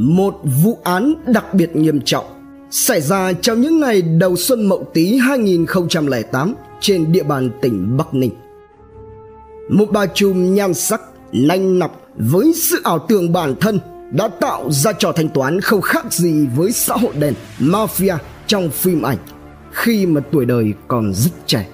một 0.00 0.40
vụ 0.62 0.78
án 0.84 1.14
đặc 1.26 1.54
biệt 1.54 1.76
nghiêm 1.76 2.00
trọng 2.04 2.24
xảy 2.70 3.00
ra 3.00 3.32
trong 3.32 3.60
những 3.60 3.80
ngày 3.80 4.02
đầu 4.02 4.36
xuân 4.36 4.68
Mậu 4.68 4.84
Tý 4.94 5.18
2008 5.18 6.54
trên 6.80 7.12
địa 7.12 7.22
bàn 7.22 7.50
tỉnh 7.62 7.96
Bắc 7.96 8.14
Ninh. 8.14 8.30
Một 9.70 9.86
bà 9.92 10.06
trùm 10.06 10.54
nhan 10.54 10.74
sắc, 10.74 11.00
nanh 11.32 11.78
nọc 11.78 12.00
với 12.16 12.52
sự 12.56 12.80
ảo 12.84 12.98
tưởng 12.98 13.32
bản 13.32 13.54
thân 13.60 13.80
đã 14.10 14.28
tạo 14.28 14.70
ra 14.70 14.92
trò 14.92 15.12
thanh 15.12 15.28
toán 15.28 15.60
không 15.60 15.80
khác 15.80 16.12
gì 16.12 16.46
với 16.56 16.72
xã 16.72 16.94
hội 16.94 17.12
đen, 17.18 17.34
mafia 17.58 18.16
trong 18.46 18.70
phim 18.70 19.02
ảnh 19.02 19.18
khi 19.72 20.06
mà 20.06 20.20
tuổi 20.32 20.44
đời 20.44 20.72
còn 20.88 21.12
rất 21.14 21.32
trẻ. 21.46 21.68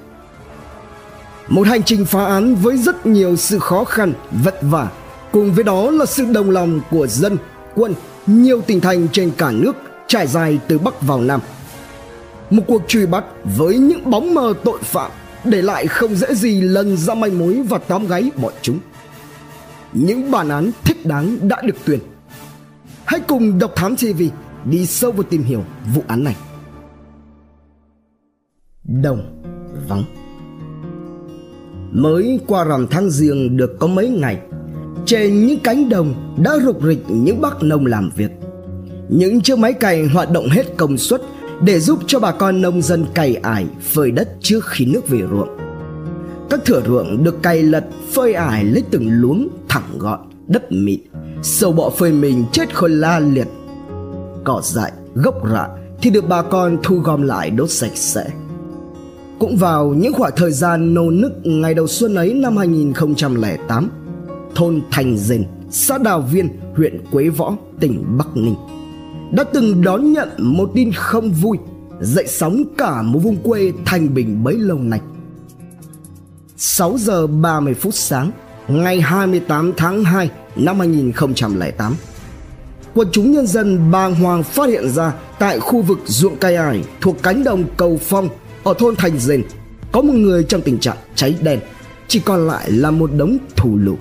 Một 1.49 1.67
hành 1.67 1.83
trình 1.83 2.05
phá 2.05 2.25
án 2.25 2.55
với 2.55 2.79
rất 2.79 3.07
nhiều 3.07 3.37
sự 3.37 3.59
khó 3.59 3.85
khăn, 3.85 4.13
vất 4.45 4.59
vả, 4.63 4.91
cùng 5.33 5.53
với 5.53 5.65
đó 5.65 5.91
là 5.91 6.07
sự 6.07 6.25
đồng 6.25 6.51
lòng 6.51 6.81
của 6.91 7.07
dân, 7.07 7.37
quân, 7.77 7.95
nhiều 8.27 8.61
tỉnh 8.61 8.81
thành 8.81 9.09
trên 9.13 9.31
cả 9.39 9.51
nước 9.51 9.77
trải 10.07 10.27
dài 10.27 10.59
từ 10.69 10.79
Bắc 10.79 11.03
vào 11.03 11.21
Nam. 11.21 11.41
Một 12.51 12.63
cuộc 12.67 12.83
truy 12.89 13.07
bắt 13.07 13.25
với 13.57 13.79
những 13.79 14.11
bóng 14.11 14.35
mờ 14.35 14.55
tội 14.65 14.79
phạm 14.83 15.11
để 15.45 15.63
lại 15.63 15.87
không 15.87 16.15
dễ 16.15 16.35
gì 16.35 16.61
lần 16.61 16.97
ra 16.97 17.15
manh 17.15 17.39
mối 17.39 17.63
và 17.69 17.79
tóm 17.79 18.07
gáy 18.07 18.31
bọn 18.43 18.53
chúng. 18.63 18.79
Những 19.93 20.31
bản 20.31 20.49
án 20.49 20.71
thích 20.85 21.07
đáng 21.07 21.49
đã 21.49 21.63
được 21.63 21.77
tuyên. 21.85 22.01
Hãy 23.05 23.21
cùng 23.21 23.59
Độc 23.59 23.73
Thám 23.77 23.97
TV 23.97 24.23
đi 24.65 24.87
sâu 24.87 25.13
vào 25.13 25.23
tìm 25.23 25.43
hiểu 25.43 25.65
vụ 25.95 26.03
án 26.07 26.25
này. 26.25 26.37
Đồng 29.03 29.43
vắng 29.89 30.05
Mới 31.93 32.41
qua 32.47 32.65
rằm 32.65 32.87
tháng 32.91 33.11
riêng 33.11 33.57
được 33.57 33.77
có 33.81 33.87
mấy 33.87 34.09
ngày 34.09 34.41
trên 35.07 35.47
những 35.47 35.61
cánh 35.61 35.89
đồng 35.89 36.15
đã 36.43 36.59
rục 36.65 36.83
rịch 36.83 37.05
những 37.09 37.41
bác 37.41 37.63
nông 37.63 37.87
làm 37.87 38.11
việc. 38.17 38.31
Những 39.09 39.41
chiếc 39.41 39.59
máy 39.59 39.73
cày 39.73 40.07
hoạt 40.07 40.31
động 40.31 40.49
hết 40.49 40.77
công 40.77 40.99
suất 40.99 41.23
Để 41.65 41.81
giúp 41.81 41.99
cho 42.07 42.21
bà 42.21 42.33
con 42.33 42.63
nông 42.63 42.83
dân 42.83 43.07
cày 43.15 43.35
ải 43.35 43.67
phơi 43.83 44.11
đất 44.11 44.29
trước 44.41 44.65
khi 44.67 44.85
nước 44.85 45.09
về 45.09 45.19
ruộng. 45.31 45.49
Các 46.51 46.65
thửa 46.65 46.83
ruộng 46.87 47.25
được 47.25 47.43
cày 47.43 47.63
lật 47.63 47.85
phơi 48.13 48.33
ải 48.33 48.65
lấy 48.65 48.83
từng 48.91 49.09
luống 49.11 49.49
thẳng 49.69 49.99
gọn 49.99 50.21
đất 50.47 50.73
mịn 50.73 51.01
Sâu 51.43 51.73
bọ 51.73 51.91
phơi 51.91 52.13
mình 52.13 52.45
chết 52.53 52.75
khôn 52.75 53.01
la 53.01 53.19
liệt. 53.19 53.49
Cỏ 54.45 54.61
dại, 54.65 54.93
gốc 55.15 55.35
rạ 55.53 55.69
thì 56.03 56.11
được 56.11 56.29
bà 56.29 56.43
con 56.43 56.79
thu 56.83 56.97
gom 56.97 57.23
lại 57.23 57.51
đốt 57.51 57.71
sạch 57.71 57.97
sẽ. 57.97 58.27
Cũng 59.39 59.57
vào 59.57 59.95
những 59.95 60.13
khoảng 60.13 60.33
thời 60.37 60.53
gian 60.53 60.95
nô 60.95 61.11
nức 61.11 61.33
ngày 61.45 61.75
đầu 61.75 61.87
xuân 61.87 62.15
ấy 62.15 62.35
năm 62.35 62.57
2008, 62.57 63.91
thôn 64.57 64.83
Thành 64.91 65.17
Dền, 65.17 65.45
xã 65.71 65.99
Đào 65.99 66.21
Viên, 66.21 66.49
huyện 66.75 67.05
Quế 67.13 67.29
Võ, 67.29 67.57
tỉnh 67.81 68.05
Bắc 68.19 68.37
Ninh 68.37 68.55
đã 69.33 69.45
từng 69.45 69.83
đón 69.83 70.13
nhận 70.13 70.29
một 70.39 70.71
tin 70.75 70.93
không 70.93 71.31
vui 71.31 71.59
dậy 72.01 72.25
sóng 72.29 72.65
cả 72.79 73.03
một 73.03 73.19
vùng 73.19 73.37
quê 73.37 73.73
thành 73.85 74.15
bình 74.15 74.45
bấy 74.45 74.55
lâu 74.55 74.79
nay. 74.79 75.01
6 76.57 76.97
giờ 76.99 77.27
30 77.27 77.75
phút 77.75 77.95
sáng 77.95 78.31
ngày 78.69 79.01
28 79.01 79.73
tháng 79.77 80.05
2 80.05 80.31
năm 80.57 80.79
2008 80.79 81.95
Quân 82.95 83.09
chúng 83.13 83.33
nhân 83.33 83.47
dân 83.47 83.91
bàng 83.91 84.15
hoàng 84.15 84.43
phát 84.43 84.69
hiện 84.69 84.89
ra 84.89 85.13
tại 85.39 85.61
khu 85.61 85.83
vực 85.83 85.99
ruộng 86.07 86.37
cây 86.37 86.57
ải 86.57 86.85
thuộc 87.01 87.17
cánh 87.23 87.45
đồng 87.45 87.65
Cầu 87.77 87.99
Phong 88.03 88.29
ở 88.65 88.75
thôn 88.79 88.97
Thành 88.97 89.19
Dền 89.19 89.43
có 89.93 90.03
một 90.03 90.15
người 90.15 90.45
trong 90.45 90.61
tình 90.61 90.79
trạng 90.79 90.97
cháy 91.15 91.35
đen, 91.43 91.61
chỉ 92.09 92.21
còn 92.21 92.47
lại 92.47 92.71
là 92.71 92.91
một 92.91 93.11
đống 93.17 93.37
thù 93.57 93.77
lụ. 93.77 93.97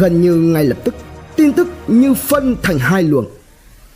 Gần 0.00 0.20
như 0.20 0.34
ngay 0.34 0.64
lập 0.64 0.78
tức, 0.84 0.94
tin 1.36 1.52
tức 1.52 1.68
như 1.88 2.14
phân 2.14 2.56
thành 2.62 2.78
hai 2.78 3.02
luồng. 3.02 3.26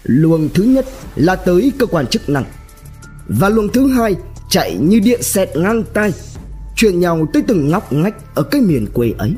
Luồng 0.03 0.49
thứ 0.55 0.63
nhất 0.63 0.87
là 1.17 1.37
tới 1.37 1.73
cơ 1.79 1.87
quan 1.87 2.07
chức 2.07 2.29
năng 2.29 2.45
và 3.29 3.49
luồng 3.49 3.69
thứ 3.69 3.87
hai 3.87 4.17
chạy 4.49 4.77
như 4.81 5.01
điện 5.01 5.23
xẹt 5.23 5.57
ngang 5.57 5.85
tay 5.95 6.13
truyền 6.77 7.01
nhau 7.01 7.27
tới 7.33 7.43
từng 7.47 7.69
ngóc 7.69 7.93
ngách 7.93 8.35
ở 8.35 8.43
cái 8.43 8.61
miền 8.61 8.87
quê 8.95 9.13
ấy. 9.19 9.33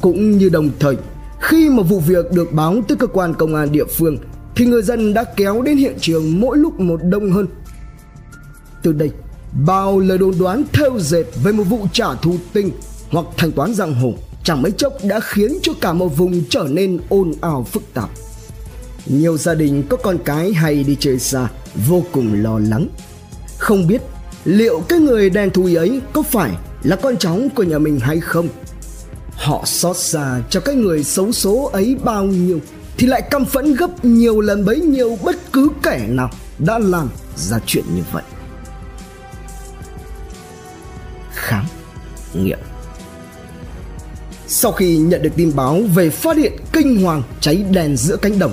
Cũng 0.00 0.38
như 0.38 0.48
đồng 0.48 0.70
thời, 0.78 0.96
khi 1.40 1.70
mà 1.70 1.82
vụ 1.82 2.00
việc 2.00 2.32
được 2.32 2.52
báo 2.52 2.82
tới 2.88 2.96
cơ 2.96 3.06
quan 3.06 3.34
công 3.34 3.54
an 3.54 3.72
địa 3.72 3.84
phương 3.84 4.18
thì 4.56 4.66
người 4.66 4.82
dân 4.82 5.14
đã 5.14 5.24
kéo 5.24 5.62
đến 5.62 5.76
hiện 5.76 5.94
trường 6.00 6.40
mỗi 6.40 6.58
lúc 6.58 6.80
một 6.80 7.00
đông 7.02 7.30
hơn 7.30 7.46
từ 8.82 8.92
đây 8.92 9.10
bao 9.66 9.98
lời 10.00 10.18
đồn 10.18 10.34
đoán 10.38 10.64
theo 10.72 10.98
dệt 10.98 11.24
về 11.44 11.52
một 11.52 11.62
vụ 11.62 11.86
trả 11.92 12.14
thù 12.14 12.36
tinh 12.52 12.70
hoặc 13.10 13.26
thanh 13.36 13.52
toán 13.52 13.74
giang 13.74 13.94
hồ 13.94 14.14
chẳng 14.46 14.62
mấy 14.62 14.72
chốc 14.72 14.92
đã 15.04 15.20
khiến 15.20 15.58
cho 15.62 15.72
cả 15.80 15.92
một 15.92 16.08
vùng 16.08 16.44
trở 16.50 16.66
nên 16.70 16.98
ồn 17.08 17.32
ào 17.40 17.66
phức 17.72 17.82
tạp. 17.94 18.10
Nhiều 19.06 19.36
gia 19.36 19.54
đình 19.54 19.82
có 19.88 19.96
con 19.96 20.18
cái 20.24 20.52
hay 20.52 20.84
đi 20.84 20.96
chơi 21.00 21.18
xa 21.18 21.48
vô 21.88 22.04
cùng 22.12 22.42
lo 22.42 22.58
lắng. 22.58 22.88
Không 23.58 23.86
biết 23.86 24.02
liệu 24.44 24.80
cái 24.88 24.98
người 24.98 25.30
đen 25.30 25.50
thui 25.50 25.74
ấy 25.74 26.00
có 26.12 26.22
phải 26.22 26.50
là 26.82 26.96
con 26.96 27.16
cháu 27.16 27.40
của 27.54 27.62
nhà 27.62 27.78
mình 27.78 28.00
hay 28.00 28.20
không? 28.20 28.48
Họ 29.32 29.62
xót 29.64 29.96
xa 29.96 30.40
cho 30.50 30.60
cái 30.60 30.74
người 30.74 31.04
xấu 31.04 31.32
số 31.32 31.70
ấy 31.72 31.96
bao 32.04 32.24
nhiêu 32.24 32.60
thì 32.98 33.06
lại 33.06 33.22
căm 33.30 33.44
phẫn 33.44 33.74
gấp 33.74 34.04
nhiều 34.04 34.40
lần 34.40 34.64
bấy 34.64 34.80
nhiêu 34.80 35.18
bất 35.22 35.36
cứ 35.52 35.68
kẻ 35.82 36.06
nào 36.08 36.30
đã 36.58 36.78
làm 36.78 37.08
ra 37.36 37.58
chuyện 37.66 37.84
như 37.94 38.02
vậy. 38.12 38.22
Khám 41.34 41.64
nghiệm 42.34 42.58
sau 44.48 44.72
khi 44.72 44.96
nhận 44.96 45.22
được 45.22 45.30
tin 45.36 45.52
báo 45.56 45.80
về 45.94 46.10
phát 46.10 46.36
hiện 46.36 46.52
kinh 46.72 47.02
hoàng 47.02 47.22
cháy 47.40 47.64
đèn 47.70 47.96
giữa 47.96 48.16
cánh 48.16 48.38
đồng 48.38 48.52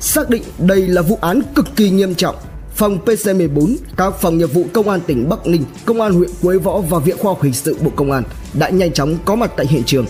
xác 0.00 0.30
định 0.30 0.42
đây 0.58 0.86
là 0.88 1.02
vụ 1.02 1.18
án 1.20 1.42
cực 1.54 1.66
kỳ 1.76 1.90
nghiêm 1.90 2.14
trọng 2.14 2.36
phòng 2.74 2.98
PC14, 3.04 3.76
các 3.96 4.14
phòng 4.20 4.38
nghiệp 4.38 4.52
vụ 4.52 4.66
công 4.72 4.88
an 4.88 5.00
tỉnh 5.06 5.28
Bắc 5.28 5.46
Ninh, 5.46 5.64
công 5.84 6.00
an 6.00 6.14
huyện 6.14 6.30
Quế 6.42 6.56
Võ 6.56 6.78
và 6.78 6.98
viện 6.98 7.16
khoa 7.18 7.30
học 7.30 7.42
hình 7.42 7.52
sự 7.52 7.76
Bộ 7.80 7.90
Công 7.96 8.10
an 8.10 8.22
đã 8.54 8.68
nhanh 8.68 8.92
chóng 8.92 9.18
có 9.24 9.34
mặt 9.34 9.50
tại 9.56 9.66
hiện 9.66 9.82
trường, 9.84 10.06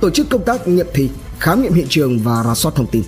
tổ 0.00 0.10
chức 0.10 0.28
công 0.30 0.44
tác 0.44 0.68
nghiệm 0.68 0.86
thi, 0.94 1.08
khám 1.38 1.62
nghiệm 1.62 1.72
hiện 1.72 1.86
trường 1.88 2.18
và 2.18 2.42
rà 2.44 2.54
soát 2.54 2.72
thông 2.74 2.86
tin. 2.86 3.02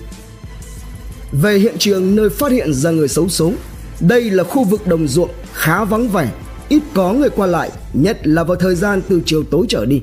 Về 1.31 1.57
hiện 1.57 1.75
trường 1.79 2.15
nơi 2.15 2.29
phát 2.29 2.51
hiện 2.51 2.73
ra 2.73 2.91
người 2.91 3.07
xấu 3.07 3.29
số, 3.29 3.51
đây 3.99 4.29
là 4.29 4.43
khu 4.43 4.63
vực 4.63 4.87
đồng 4.87 5.07
ruộng 5.07 5.29
khá 5.53 5.85
vắng 5.85 6.09
vẻ 6.09 6.31
ít 6.69 6.81
có 6.93 7.13
người 7.13 7.29
qua 7.29 7.47
lại, 7.47 7.71
nhất 7.93 8.27
là 8.27 8.43
vào 8.43 8.55
thời 8.55 8.75
gian 8.75 9.01
từ 9.09 9.21
chiều 9.25 9.43
tối 9.43 9.65
trở 9.69 9.85
đi. 9.85 10.01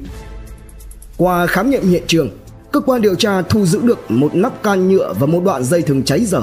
Qua 1.17 1.47
khám 1.47 1.71
nghiệm 1.71 1.89
hiện 1.89 2.03
trường, 2.07 2.31
cơ 2.73 2.81
quan 2.81 3.03
điều 3.03 3.15
tra 3.15 3.43
thu 3.43 3.67
giữ 3.67 3.81
được 3.83 4.11
một 4.11 4.35
nắp 4.35 4.63
can 4.63 4.89
nhựa 4.89 5.15
và 5.19 5.27
một 5.27 5.43
đoạn 5.45 5.65
dây 5.65 5.83
thừng 5.83 6.03
cháy 6.03 6.25
dở. 6.25 6.43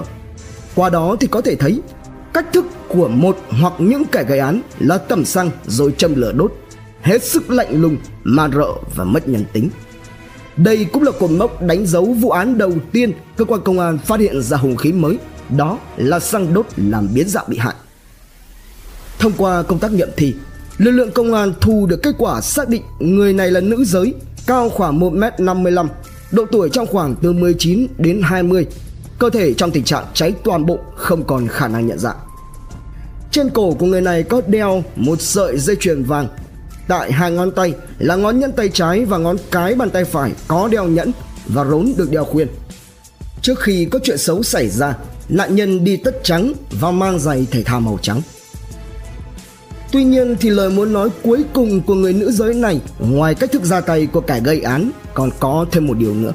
Qua 0.76 0.90
đó 0.90 1.16
thì 1.20 1.28
có 1.28 1.42
thể 1.42 1.56
thấy 1.56 1.82
cách 2.34 2.54
thức 2.54 2.66
của 2.88 3.08
một 3.08 3.38
hoặc 3.50 3.74
những 3.78 4.06
kẻ 4.06 4.24
gây 4.24 4.40
án 4.40 4.62
là 4.80 4.98
tẩm 4.98 5.26
xăng 5.26 5.52
rồi 5.68 5.94
châm 5.98 6.16
lửa 6.16 6.32
đốt, 6.32 6.54
hết 7.02 7.24
sức 7.24 7.50
lạnh 7.50 7.82
lùng, 7.82 7.98
man 8.24 8.52
rợ 8.52 8.68
và 8.96 9.04
mất 9.04 9.28
nhân 9.28 9.46
tính. 9.54 9.70
Đây 10.58 10.86
cũng 10.94 11.04
là 11.04 11.12
cột 11.20 11.32
mốc 11.32 11.62
đánh 11.62 11.86
dấu 11.86 12.06
vụ 12.06 12.30
án 12.30 12.58
đầu 12.58 12.74
tiên 12.92 13.12
cơ 13.38 13.46
quan 13.46 13.62
công 13.62 13.80
an 13.80 13.98
phát 13.98 14.20
hiện 14.20 14.42
ra 14.42 14.58
hung 14.58 14.76
khí 14.76 14.92
mới, 14.92 15.18
đó 15.58 15.80
là 15.98 16.20
xăng 16.20 16.54
đốt 16.54 16.66
làm 16.78 17.08
biến 17.14 17.30
dạng 17.30 17.46
bị 17.48 17.58
hại. 17.58 17.76
Thông 19.20 19.32
qua 19.38 19.64
công 19.64 19.80
tác 19.80 19.92
nghiệm 19.92 20.10
thi, 20.18 20.34
lực 20.78 20.92
lượng 20.92 21.12
công 21.12 21.34
an 21.34 21.54
thu 21.62 21.86
được 21.86 22.04
kết 22.04 22.16
quả 22.18 22.42
xác 22.42 22.70
định 22.70 22.82
người 23.00 23.34
này 23.34 23.52
là 23.52 23.60
nữ 23.60 23.84
giới, 23.86 24.14
cao 24.48 24.70
khoảng 24.70 25.00
1m55, 25.00 25.88
độ 26.32 26.46
tuổi 26.52 26.70
trong 26.70 26.88
khoảng 26.88 27.16
từ 27.22 27.34
19 27.34 27.88
đến 27.98 28.22
20, 28.24 28.68
cơ 29.20 29.30
thể 29.30 29.54
trong 29.54 29.72
tình 29.72 29.84
trạng 29.84 30.06
cháy 30.14 30.34
toàn 30.44 30.66
bộ 30.66 30.78
không 30.96 31.24
còn 31.24 31.48
khả 31.48 31.68
năng 31.68 31.88
nhận 31.88 32.00
dạng. 32.00 32.18
Trên 33.32 33.50
cổ 33.50 33.74
của 33.74 33.86
người 33.86 34.02
này 34.02 34.24
có 34.24 34.42
đeo 34.48 34.84
một 34.96 35.22
sợi 35.22 35.58
dây 35.58 35.76
chuyền 35.80 36.04
vàng. 36.04 36.28
Tại 36.88 37.12
hai 37.12 37.32
ngón 37.32 37.52
tay 37.52 37.74
là 38.00 38.16
ngón 38.16 38.40
nhân 38.40 38.52
tay 38.52 38.70
trái 38.70 39.06
và 39.06 39.18
ngón 39.18 39.38
cái 39.52 39.76
bàn 39.76 39.90
tay 39.90 40.06
phải 40.06 40.32
có 40.48 40.68
đeo 40.68 40.86
nhẫn 40.86 41.12
và 41.48 41.66
rốn 41.66 41.94
được 41.98 42.12
đeo 42.12 42.26
khuyên. 42.26 42.48
Trước 43.42 43.60
khi 43.60 43.86
có 43.86 44.00
chuyện 44.04 44.18
xấu 44.18 44.44
xảy 44.44 44.70
ra, 44.70 44.98
nạn 45.30 45.56
nhân 45.56 45.84
đi 45.84 45.98
tất 45.98 46.20
trắng 46.24 46.54
và 46.72 46.92
mang 46.92 47.20
giày 47.20 47.48
thể 47.52 47.64
thao 47.64 47.80
màu 47.80 48.00
trắng. 48.02 48.22
Tuy 49.94 50.04
nhiên 50.04 50.36
thì 50.40 50.50
lời 50.50 50.70
muốn 50.70 50.94
nói 50.94 51.10
cuối 51.24 51.46
cùng 51.54 51.82
của 51.82 51.94
người 51.94 52.14
nữ 52.14 52.32
giới 52.32 52.54
này 52.54 52.82
ngoài 53.00 53.36
cách 53.36 53.52
thức 53.52 53.64
ra 53.64 53.82
tay 53.82 54.06
của 54.06 54.22
kẻ 54.22 54.40
gây 54.44 54.62
án 54.62 54.92
còn 55.14 55.30
có 55.40 55.66
thêm 55.72 55.88
một 55.88 55.98
điều 55.98 56.14
nữa. 56.14 56.34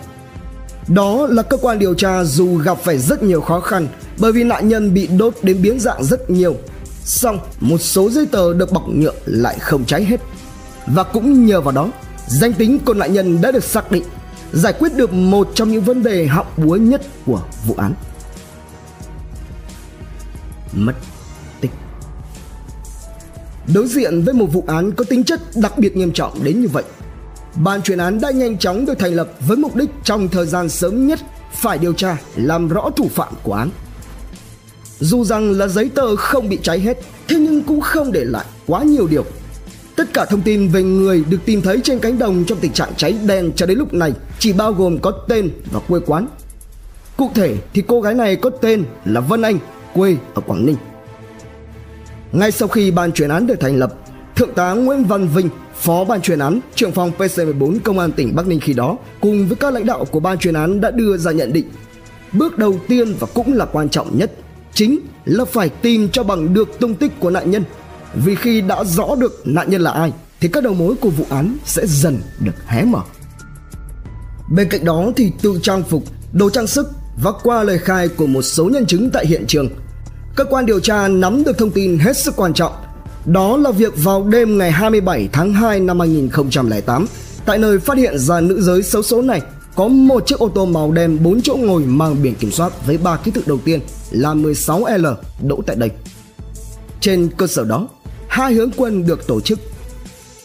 Đó 0.89 1.27
là 1.31 1.43
cơ 1.43 1.57
quan 1.57 1.79
điều 1.79 1.95
tra 1.95 2.25
dù 2.25 2.57
gặp 2.57 2.79
phải 2.79 2.99
rất 2.99 3.23
nhiều 3.23 3.41
khó 3.41 3.61
khăn 3.61 3.89
bởi 4.19 4.33
vì 4.33 4.45
nạn 4.45 4.69
nhân 4.69 4.95
bị 4.95 5.07
đốt 5.07 5.35
đến 5.43 5.63
biến 5.63 5.81
dạng 5.81 6.05
rất 6.05 6.31
nhiều. 6.31 6.57
Xong 7.05 7.39
một 7.61 7.79
số 7.79 8.11
giấy 8.11 8.27
tờ 8.27 8.55
được 8.55 8.73
bọc 8.73 8.89
nhựa 8.89 9.13
lại 9.27 9.59
không 9.59 9.85
cháy 9.85 10.05
hết. 10.05 10.21
Và 10.87 11.03
cũng 11.03 11.47
nhờ 11.47 11.61
vào 11.61 11.75
đó, 11.75 11.91
danh 12.27 12.53
tính 12.53 12.79
của 12.79 12.95
nạn 12.95 13.13
nhân 13.13 13.41
đã 13.41 13.53
được 13.53 13.65
xác 13.65 13.93
định, 13.93 14.05
giải 14.53 14.73
quyết 14.73 14.95
được 14.95 15.13
một 15.13 15.51
trong 15.55 15.73
những 15.73 15.83
vấn 15.83 16.03
đề 16.03 16.27
họng 16.27 16.47
búa 16.57 16.77
nhất 16.77 17.03
của 17.27 17.41
vụ 17.67 17.75
án. 17.79 17.95
Mất 20.73 20.95
Đối 23.75 23.89
diện 23.89 24.23
với 24.23 24.35
một 24.35 24.47
vụ 24.53 24.65
án 24.67 24.93
có 24.93 25.05
tính 25.05 25.25
chất 25.25 25.41
đặc 25.55 25.79
biệt 25.79 25.97
nghiêm 25.97 26.13
trọng 26.13 26.45
đến 26.45 26.61
như 26.61 26.69
vậy, 26.69 26.85
ban 27.65 27.83
chuyên 27.83 27.99
án 27.99 28.21
đã 28.21 28.31
nhanh 28.31 28.59
chóng 28.59 28.87
được 28.87 28.99
thành 28.99 29.15
lập 29.15 29.29
với 29.47 29.57
mục 29.57 29.77
đích 29.77 29.91
trong 30.05 30.29
thời 30.29 30.47
gian 30.47 30.69
sớm 30.69 31.07
nhất 31.07 31.21
phải 31.53 31.79
điều 31.79 31.93
tra 31.93 32.17
làm 32.37 32.69
rõ 32.69 32.91
thủ 32.97 33.09
phạm 33.09 33.35
của 33.43 33.55
án. 33.55 33.71
Dù 35.01 35.25
rằng 35.25 35.53
là 35.53 35.67
giấy 35.67 35.91
tờ 35.95 36.17
không 36.17 36.49
bị 36.49 36.59
cháy 36.63 36.81
hết, 36.81 36.99
thế 37.29 37.37
nhưng 37.37 37.63
cũng 37.63 37.81
không 37.81 38.13
để 38.13 38.25
lại 38.25 38.45
quá 38.67 38.83
nhiều 38.83 39.07
điều. 39.07 39.25
Tất 39.97 40.05
cả 40.13 40.25
thông 40.25 40.43
tin 40.43 40.69
về 40.69 40.83
người 40.83 41.25
được 41.31 41.39
tìm 41.45 41.63
thấy 41.63 41.81
trên 41.85 41.99
cánh 41.99 42.19
đồng 42.19 42.45
trong 42.45 42.59
tình 42.61 42.73
trạng 42.73 42.95
cháy 42.97 43.19
đen 43.27 43.53
cho 43.57 43.67
đến 43.67 43.79
lúc 43.79 43.95
này 43.95 44.13
chỉ 44.39 44.53
bao 44.53 44.73
gồm 44.73 44.99
có 44.99 45.11
tên 45.11 45.51
và 45.73 45.81
quê 45.89 46.01
quán. 46.07 46.27
Cụ 47.17 47.31
thể 47.35 47.57
thì 47.75 47.83
cô 47.89 48.01
gái 48.01 48.15
này 48.15 48.37
có 48.37 48.51
tên 48.51 48.85
là 49.05 49.21
Vân 49.21 49.43
Anh, 49.43 49.59
quê 49.95 50.17
ở 50.35 50.41
Quảng 50.47 50.67
Ninh. 50.67 50.77
Ngay 52.33 52.53
sau 52.53 52.69
khi 52.69 52.91
ban 52.91 53.13
chuyên 53.13 53.29
án 53.29 53.47
được 53.47 53.61
thành 53.61 53.77
lập, 53.77 53.95
Thượng 54.37 54.55
tá 54.55 54.73
Nguyễn 54.73 55.05
Văn 55.05 55.29
Vinh, 55.29 55.49
Phó 55.75 56.05
ban 56.05 56.23
chuyên 56.23 56.39
án, 56.39 56.61
trưởng 56.75 56.93
phòng 56.93 57.13
PC14 57.19 57.79
Công 57.85 57.99
an 57.99 58.13
tỉnh 58.13 58.35
Bắc 58.35 58.47
Ninh 58.47 58.61
khi 58.61 58.73
đó, 58.73 58.97
cùng 59.21 59.49
với 59.49 59.57
các 59.57 59.75
lãnh 59.75 59.87
đạo 59.87 60.05
của 60.05 60.21
ban 60.21 60.39
chuyên 60.39 60.55
án 60.55 60.81
đã 60.81 60.91
đưa 60.91 61.17
ra 61.17 61.33
nhận 61.33 61.53
định. 61.53 61.71
Bước 62.33 62.59
đầu 62.59 62.81
tiên 62.89 63.15
và 63.21 63.27
cũng 63.35 63.53
là 63.53 63.65
quan 63.65 63.89
trọng 63.89 64.19
nhất, 64.19 64.33
chính 64.75 64.99
là 65.25 65.45
phải 65.45 65.69
tìm 65.69 66.09
cho 66.09 66.23
bằng 66.23 66.55
được 66.55 66.69
tung 66.81 66.95
tích 66.95 67.13
của 67.21 67.31
nạn 67.31 67.51
nhân. 67.51 67.65
Vì 68.15 68.35
khi 68.35 68.61
đã 68.61 68.85
rõ 68.85 69.15
được 69.15 69.43
nạn 69.45 69.71
nhân 69.71 69.81
là 69.81 69.91
ai, 69.91 70.13
thì 70.41 70.49
các 70.49 70.65
đầu 70.65 70.75
mối 70.75 70.95
của 71.01 71.11
vụ 71.11 71.25
án 71.31 71.57
sẽ 71.65 71.87
dần 71.87 72.19
được 72.41 72.55
hé 72.67 72.85
mở. 72.85 73.01
Bên 74.51 74.69
cạnh 74.69 74.85
đó 74.85 75.13
thì 75.17 75.33
từ 75.43 75.59
trang 75.63 75.83
phục, 75.83 76.05
đồ 76.33 76.51
trang 76.51 76.67
sức 76.67 76.91
và 77.23 77.33
qua 77.43 77.63
lời 77.63 77.79
khai 77.79 78.09
của 78.09 78.27
một 78.27 78.43
số 78.43 78.65
nhân 78.65 78.87
chứng 78.87 79.11
tại 79.11 79.27
hiện 79.27 79.45
trường, 79.47 79.69
cơ 80.39 80.45
quan 80.45 80.67
điều 80.67 80.81
tra 80.81 81.09
nắm 81.09 81.45
được 81.45 81.59
thông 81.59 81.71
tin 81.71 81.99
hết 81.99 82.17
sức 82.17 82.37
quan 82.37 82.55
trọng 82.55 82.73
đó 83.27 83.57
là 83.57 83.71
việc 83.71 83.93
vào 83.97 84.25
đêm 84.25 84.59
ngày 84.59 84.73
27 84.73 85.29
tháng 85.33 85.53
2 85.53 85.81
năm 85.81 86.01
2008, 86.01 87.07
tại 87.45 87.59
nơi 87.59 87.79
phát 87.79 87.99
hiện 87.99 88.19
ra 88.19 88.41
nữ 88.41 88.61
giới 88.61 88.83
xấu 88.83 89.03
số 89.03 89.23
này 89.23 89.43
có 89.75 89.89
một 89.89 90.27
chiếc 90.27 90.39
ô 90.39 90.49
tô 90.49 90.67
màu 90.67 90.93
đen 90.93 91.19
4 91.23 91.43
chỗ 91.43 91.57
ngồi 91.57 91.83
mang 91.83 92.23
biển 92.23 92.35
kiểm 92.35 92.51
soát 92.51 92.87
với 92.87 92.99
ba 92.99 93.17
ký 93.17 93.31
tự 93.31 93.43
đầu 93.47 93.59
tiên 93.65 93.81
là 94.11 94.35
16L 94.35 95.15
đỗ 95.43 95.63
tại 95.67 95.77
đây. 95.77 95.91
Trên 97.01 97.29
cơ 97.37 97.47
sở 97.47 97.65
đó, 97.65 97.89
hai 98.29 98.55
hướng 98.55 98.71
quân 98.77 99.07
được 99.07 99.27
tổ 99.27 99.41
chức. 99.41 99.59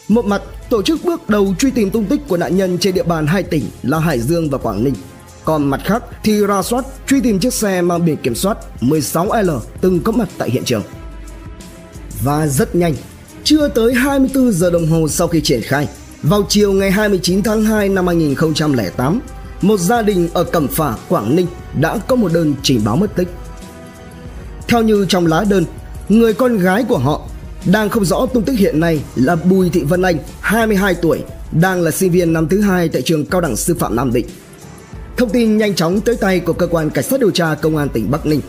Một 0.08 0.24
mặt, 0.24 0.42
tổ 0.70 0.82
chức 0.82 1.04
bước 1.04 1.28
đầu 1.28 1.54
truy 1.58 1.70
tìm 1.70 1.90
tung 1.90 2.04
tích 2.04 2.20
của 2.28 2.36
nạn 2.36 2.56
nhân 2.56 2.78
trên 2.78 2.94
địa 2.94 3.02
bàn 3.02 3.26
hai 3.26 3.42
tỉnh 3.42 3.64
là 3.82 3.98
Hải 3.98 4.20
Dương 4.20 4.50
và 4.50 4.58
Quảng 4.58 4.84
Ninh. 4.84 4.94
Còn 5.44 5.70
mặt 5.70 5.80
khác 5.84 6.02
thì 6.22 6.46
ra 6.46 6.62
soát 6.62 6.84
truy 7.06 7.20
tìm 7.20 7.38
chiếc 7.38 7.54
xe 7.54 7.82
mang 7.82 8.04
biển 8.04 8.16
kiểm 8.16 8.34
soát 8.34 8.58
16L 8.80 9.60
từng 9.80 10.00
có 10.00 10.12
mặt 10.12 10.28
tại 10.38 10.50
hiện 10.50 10.64
trường. 10.64 10.82
Và 12.22 12.46
rất 12.46 12.74
nhanh, 12.74 12.94
chưa 13.44 13.68
tới 13.68 13.94
24 13.94 14.52
giờ 14.52 14.70
đồng 14.70 14.86
hồ 14.86 15.08
sau 15.08 15.28
khi 15.28 15.40
triển 15.40 15.60
khai, 15.62 15.88
vào 16.22 16.42
chiều 16.48 16.72
ngày 16.72 16.90
29 16.90 17.42
tháng 17.42 17.64
2 17.64 17.88
năm 17.88 18.06
2008, 18.06 19.20
một 19.62 19.80
gia 19.80 20.02
đình 20.02 20.28
ở 20.34 20.44
Cẩm 20.44 20.68
Phả, 20.68 20.96
Quảng 21.08 21.36
Ninh 21.36 21.46
đã 21.80 21.98
có 22.08 22.16
một 22.16 22.32
đơn 22.32 22.54
trình 22.62 22.80
báo 22.84 22.96
mất 22.96 23.16
tích. 23.16 23.28
Theo 24.68 24.82
như 24.82 25.06
trong 25.08 25.26
lá 25.26 25.44
đơn, 25.48 25.64
người 26.08 26.34
con 26.34 26.58
gái 26.58 26.84
của 26.88 26.98
họ 26.98 27.20
đang 27.72 27.88
không 27.88 28.04
rõ 28.04 28.26
tung 28.26 28.42
tích 28.42 28.58
hiện 28.58 28.80
nay 28.80 29.00
là 29.14 29.36
Bùi 29.36 29.70
Thị 29.70 29.82
Vân 29.82 30.02
Anh, 30.02 30.16
22 30.40 30.94
tuổi, 30.94 31.18
đang 31.52 31.82
là 31.82 31.90
sinh 31.90 32.12
viên 32.12 32.32
năm 32.32 32.48
thứ 32.48 32.60
hai 32.60 32.88
tại 32.88 33.02
trường 33.02 33.26
Cao 33.26 33.40
đẳng 33.40 33.56
Sư 33.56 33.74
phạm 33.78 33.96
Nam 33.96 34.12
Định. 34.12 34.26
Thông 35.16 35.30
tin 35.30 35.56
nhanh 35.58 35.74
chóng 35.74 36.00
tới 36.00 36.16
tay 36.16 36.40
của 36.40 36.52
cơ 36.52 36.66
quan 36.66 36.90
cảnh 36.90 37.04
sát 37.04 37.20
điều 37.20 37.30
tra 37.30 37.54
công 37.54 37.76
an 37.76 37.88
tỉnh 37.88 38.10
Bắc 38.10 38.26
Ninh 38.26 38.40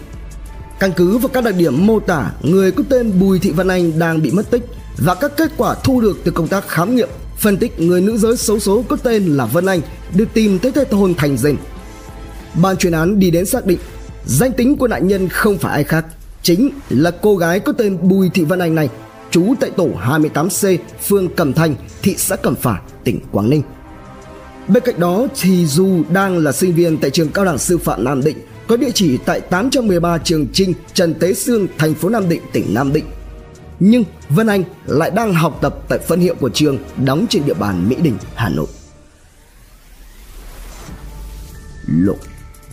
Căn 0.80 0.92
cứ 0.96 1.18
vào 1.18 1.30
các 1.34 1.44
đặc 1.44 1.56
điểm 1.58 1.88
mô 1.88 2.00
tả 2.00 2.32
người 2.42 2.72
có 2.72 2.84
tên 2.90 3.20
Bùi 3.20 3.40
Thị 3.40 3.52
Văn 3.52 3.68
Anh 3.68 4.00
đang 4.00 4.22
bị 4.22 4.32
mất 4.32 4.52
tích 4.52 4.64
và 4.98 5.16
các 5.16 5.38
kết 5.38 5.52
quả 5.58 5.76
thu 5.84 6.02
được 6.02 6.18
từ 6.24 6.32
công 6.32 6.48
tác 6.48 6.68
khám 6.68 6.96
nghiệm, 6.96 7.10
phân 7.38 7.58
tích 7.58 7.80
người 7.80 8.02
nữ 8.02 8.18
giới 8.18 8.38
xấu 8.38 8.60
số 8.60 8.84
có 8.88 8.96
tên 8.96 9.26
là 9.26 9.46
Vân 9.46 9.66
Anh 9.66 9.82
được 10.16 10.28
tìm 10.34 10.60
thấy 10.60 10.72
tại 10.72 10.86
thôn 10.86 11.14
Thành 11.14 11.38
Dền. 11.38 11.56
Ban 12.62 12.78
chuyên 12.78 12.94
án 12.94 13.20
đi 13.20 13.32
đến 13.32 13.46
xác 13.46 13.66
định 13.66 13.80
danh 14.26 14.52
tính 14.52 14.78
của 14.78 14.88
nạn 14.88 15.08
nhân 15.08 15.30
không 15.30 15.58
phải 15.58 15.74
ai 15.74 15.84
khác, 15.84 16.06
chính 16.42 16.70
là 16.90 17.12
cô 17.12 17.36
gái 17.36 17.60
có 17.60 17.72
tên 17.72 17.98
Bùi 18.02 18.30
Thị 18.30 18.44
Văn 18.44 18.60
Anh 18.60 18.76
này, 18.76 18.90
trú 19.32 19.54
tại 19.60 19.70
tổ 19.70 19.90
28C, 20.06 20.78
phường 21.08 21.36
Cẩm 21.36 21.54
Thành, 21.54 21.76
thị 22.02 22.16
xã 22.18 22.36
Cẩm 22.36 22.56
Phả, 22.56 22.82
tỉnh 23.04 23.20
Quảng 23.32 23.50
Ninh. 23.50 23.62
Bên 24.68 24.84
cạnh 24.86 25.00
đó 25.00 25.28
thì 25.42 25.66
dù 25.66 26.04
đang 26.10 26.38
là 26.38 26.52
sinh 26.52 26.74
viên 26.76 26.98
tại 26.98 27.10
trường 27.10 27.30
cao 27.30 27.46
đẳng 27.46 27.58
sư 27.58 27.78
phạm 27.78 28.04
Nam 28.04 28.24
Định 28.24 28.38
có 28.68 28.78
địa 28.78 28.92
chỉ 28.94 29.18
tại 29.18 29.42
813 29.42 30.18
Trường 30.18 30.48
Trinh, 30.54 30.74
Trần 30.94 31.14
Tế 31.14 31.34
Sương, 31.34 31.68
thành 31.78 31.94
phố 31.94 32.10
Nam 32.10 32.30
Định, 32.30 32.42
tỉnh 32.54 32.74
Nam 32.74 32.94
Định. 32.94 33.06
Nhưng 33.80 34.04
Vân 34.30 34.48
Anh 34.48 34.64
lại 34.86 35.12
đang 35.12 35.34
học 35.34 35.58
tập 35.62 35.76
tại 35.90 36.00
phân 36.00 36.20
hiệu 36.20 36.36
của 36.40 36.50
trường 36.50 36.78
đóng 37.06 37.26
trên 37.30 37.46
địa 37.46 37.54
bàn 37.54 37.90
Mỹ 37.90 37.96
Đình, 38.02 38.18
Hà 38.36 38.50
Nội. 38.50 38.68
Lộ 41.88 42.16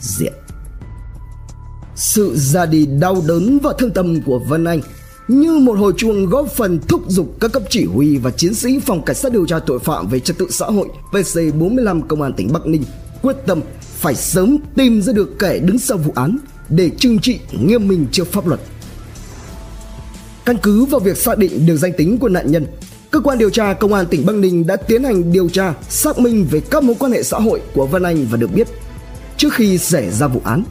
diện 0.01 0.33
Sự 1.95 2.37
ra 2.37 2.67
đi 2.67 2.87
đau 2.87 3.23
đớn 3.27 3.59
và 3.63 3.73
thương 3.79 3.91
tâm 3.91 4.21
của 4.23 4.39
Vân 4.39 4.65
Anh 4.65 4.81
như 5.41 5.59
một 5.59 5.79
hồi 5.79 5.93
chuông 5.97 6.27
góp 6.27 6.49
phần 6.53 6.79
thúc 6.89 7.03
giục 7.09 7.37
các 7.41 7.53
cấp 7.53 7.63
chỉ 7.71 7.85
huy 7.85 8.17
và 8.17 8.31
chiến 8.31 8.55
sĩ 8.55 8.81
phòng 8.81 9.03
cảnh 9.03 9.17
sát 9.17 9.33
điều 9.33 9.47
tra 9.47 9.59
tội 9.59 9.79
phạm 9.79 10.09
về 10.09 10.21
trật 10.21 10.39
tự 10.39 10.47
xã 10.51 10.67
hội 10.67 10.89
PC45 11.11 12.03
công 12.03 12.23
an 12.23 12.33
tỉnh 12.33 12.53
Bắc 12.53 12.67
Ninh 12.67 12.83
quyết 13.23 13.37
tâm 13.47 13.61
phải 13.79 14.15
sớm 14.15 14.59
tìm 14.77 15.03
ra 15.03 15.13
được 15.13 15.39
kẻ 15.39 15.59
đứng 15.59 15.79
sau 15.79 15.99
vụ 15.99 16.13
án 16.15 16.39
để 16.69 16.91
trừng 16.99 17.19
trị 17.19 17.39
nghiêm 17.61 17.89
minh 17.89 18.07
trước 18.13 18.33
pháp 18.33 18.47
luật. 18.47 18.61
Căn 20.45 20.57
cứ 20.63 20.85
vào 20.85 21.01
việc 21.01 21.17
xác 21.17 21.39
định 21.39 21.67
được 21.67 21.77
danh 21.77 21.93
tính 21.93 22.19
của 22.19 22.29
nạn 22.29 22.51
nhân, 22.51 22.67
cơ 23.11 23.21
quan 23.21 23.39
điều 23.39 23.51
tra 23.51 23.73
công 23.73 23.95
an 23.95 24.07
tỉnh 24.07 24.27
Bắc 24.27 24.35
Ninh 24.35 24.67
đã 24.67 24.77
tiến 24.77 25.05
hành 25.05 25.33
điều 25.33 25.49
tra 25.49 25.75
xác 25.89 26.19
minh 26.19 26.47
về 26.51 26.61
các 26.61 26.83
mối 26.83 26.97
quan 26.99 27.13
hệ 27.13 27.23
xã 27.23 27.39
hội 27.39 27.61
của 27.75 27.87
Vân 27.87 28.03
Anh 28.03 28.27
và 28.31 28.37
được 28.37 28.55
biết 28.55 28.69
trước 29.37 29.55
khi 29.55 29.79
xảy 29.79 30.11
ra 30.11 30.27
vụ 30.27 30.41
án, 30.45 30.65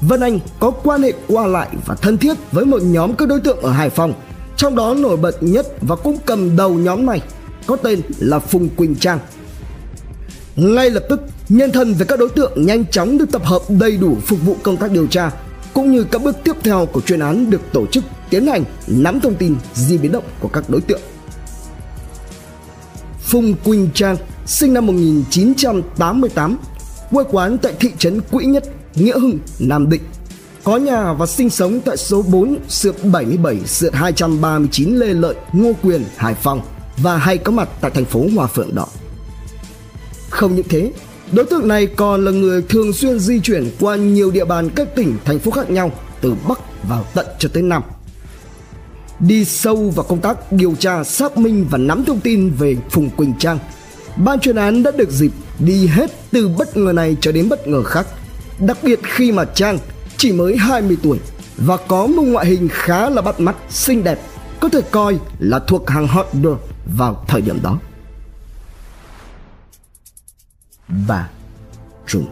Vân 0.00 0.20
Anh 0.20 0.38
có 0.60 0.70
quan 0.70 1.02
hệ 1.02 1.12
qua 1.28 1.46
lại 1.46 1.68
và 1.86 1.94
thân 1.94 2.18
thiết 2.18 2.34
với 2.52 2.64
một 2.64 2.82
nhóm 2.82 3.14
các 3.14 3.28
đối 3.28 3.40
tượng 3.40 3.60
ở 3.60 3.70
Hải 3.70 3.90
Phòng, 3.90 4.14
trong 4.56 4.76
đó 4.76 4.94
nổi 4.94 5.16
bật 5.16 5.42
nhất 5.42 5.66
và 5.80 5.96
cũng 5.96 6.18
cầm 6.26 6.56
đầu 6.56 6.74
nhóm 6.74 7.06
này 7.06 7.22
có 7.66 7.76
tên 7.76 8.00
là 8.18 8.38
Phùng 8.38 8.68
Quỳnh 8.68 8.96
Trang. 8.96 9.18
Ngay 10.56 10.90
lập 10.90 11.02
tức, 11.08 11.20
nhân 11.48 11.70
thân 11.72 11.94
về 11.94 12.06
các 12.08 12.18
đối 12.18 12.28
tượng 12.28 12.66
nhanh 12.66 12.86
chóng 12.86 13.18
được 13.18 13.32
tập 13.32 13.44
hợp 13.44 13.62
đầy 13.68 13.96
đủ 13.96 14.16
phục 14.26 14.38
vụ 14.44 14.56
công 14.62 14.76
tác 14.76 14.90
điều 14.90 15.06
tra 15.06 15.30
cũng 15.74 15.92
như 15.92 16.04
các 16.04 16.22
bước 16.22 16.36
tiếp 16.44 16.56
theo 16.62 16.86
của 16.86 17.00
chuyên 17.00 17.20
án 17.20 17.50
được 17.50 17.60
tổ 17.72 17.86
chức 17.86 18.04
tiến 18.30 18.46
hành 18.46 18.64
nắm 18.86 19.20
thông 19.20 19.34
tin 19.34 19.56
di 19.74 19.98
biến 19.98 20.12
động 20.12 20.24
của 20.40 20.48
các 20.48 20.64
đối 20.68 20.80
tượng. 20.80 21.00
Phùng 23.20 23.54
Quỳnh 23.64 23.88
Trang 23.94 24.16
sinh 24.46 24.74
năm 24.74 24.86
1988, 24.86 26.58
quê 27.14 27.24
quán 27.30 27.58
tại 27.58 27.72
thị 27.80 27.90
trấn 27.98 28.20
Quỹ 28.20 28.44
Nhất, 28.44 28.64
Nghĩa 28.94 29.18
Hưng, 29.18 29.38
Nam 29.58 29.90
Định. 29.90 30.02
Có 30.64 30.76
nhà 30.76 31.12
và 31.12 31.26
sinh 31.26 31.50
sống 31.50 31.80
tại 31.84 31.96
số 31.96 32.22
4 32.22 32.56
sượt 32.68 32.94
77 33.04 33.60
sượt 33.66 33.94
239 33.94 34.96
Lê 34.96 35.06
Lợi, 35.06 35.34
Ngô 35.52 35.72
Quyền, 35.82 36.04
Hải 36.16 36.34
Phòng 36.34 36.60
và 36.96 37.16
hay 37.16 37.38
có 37.38 37.52
mặt 37.52 37.68
tại 37.80 37.90
thành 37.90 38.04
phố 38.04 38.26
Hòa 38.36 38.46
Phượng 38.46 38.74
Đỏ. 38.74 38.86
Không 40.30 40.54
những 40.54 40.68
thế, 40.68 40.92
đối 41.32 41.44
tượng 41.44 41.68
này 41.68 41.86
còn 41.86 42.24
là 42.24 42.30
người 42.30 42.62
thường 42.62 42.92
xuyên 42.92 43.18
di 43.18 43.40
chuyển 43.40 43.70
qua 43.80 43.96
nhiều 43.96 44.30
địa 44.30 44.44
bàn 44.44 44.70
các 44.76 44.94
tỉnh, 44.96 45.16
thành 45.24 45.38
phố 45.38 45.50
khác 45.50 45.70
nhau 45.70 45.92
từ 46.20 46.34
Bắc 46.48 46.60
vào 46.88 47.04
tận 47.14 47.26
cho 47.38 47.48
tới 47.52 47.62
Nam. 47.62 47.82
Đi 49.20 49.44
sâu 49.44 49.90
vào 49.90 50.04
công 50.08 50.20
tác 50.20 50.52
điều 50.52 50.74
tra, 50.74 51.04
xác 51.04 51.38
minh 51.38 51.66
và 51.70 51.78
nắm 51.78 52.04
thông 52.04 52.20
tin 52.20 52.50
về 52.50 52.76
Phùng 52.90 53.10
Quỳnh 53.10 53.34
Trang, 53.38 53.58
ban 54.16 54.40
chuyên 54.40 54.56
án 54.56 54.82
đã 54.82 54.90
được 54.90 55.10
dịp 55.10 55.32
đi 55.58 55.86
hết 55.86 56.10
từ 56.30 56.48
bất 56.48 56.76
ngờ 56.76 56.92
này 56.92 57.16
cho 57.20 57.32
đến 57.32 57.48
bất 57.48 57.66
ngờ 57.66 57.82
khác. 57.82 58.06
Đặc 58.58 58.78
biệt 58.82 59.00
khi 59.02 59.32
mà 59.32 59.44
Trang 59.44 59.78
chỉ 60.16 60.32
mới 60.32 60.56
20 60.56 60.96
tuổi 61.02 61.18
và 61.56 61.76
có 61.76 62.06
một 62.06 62.22
ngoại 62.22 62.46
hình 62.46 62.68
khá 62.72 63.10
là 63.10 63.22
bắt 63.22 63.40
mắt, 63.40 63.56
xinh 63.70 64.04
đẹp, 64.04 64.20
có 64.60 64.68
thể 64.68 64.80
coi 64.90 65.18
là 65.38 65.58
thuộc 65.58 65.90
hàng 65.90 66.06
hot 66.06 66.26
girl 66.32 66.52
vào 66.96 67.24
thời 67.28 67.40
điểm 67.40 67.58
đó. 67.62 67.78
và 70.88 71.28
trùng. 72.06 72.26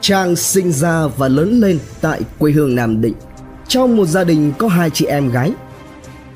Trang 0.00 0.36
sinh 0.36 0.72
ra 0.72 1.06
và 1.06 1.28
lớn 1.28 1.60
lên 1.60 1.78
tại 2.00 2.20
quê 2.38 2.52
hương 2.52 2.74
Nam 2.74 3.00
Định 3.00 3.14
trong 3.68 3.96
một 3.96 4.06
gia 4.06 4.24
đình 4.24 4.52
có 4.58 4.68
hai 4.68 4.90
chị 4.90 5.04
em 5.04 5.30
gái. 5.30 5.52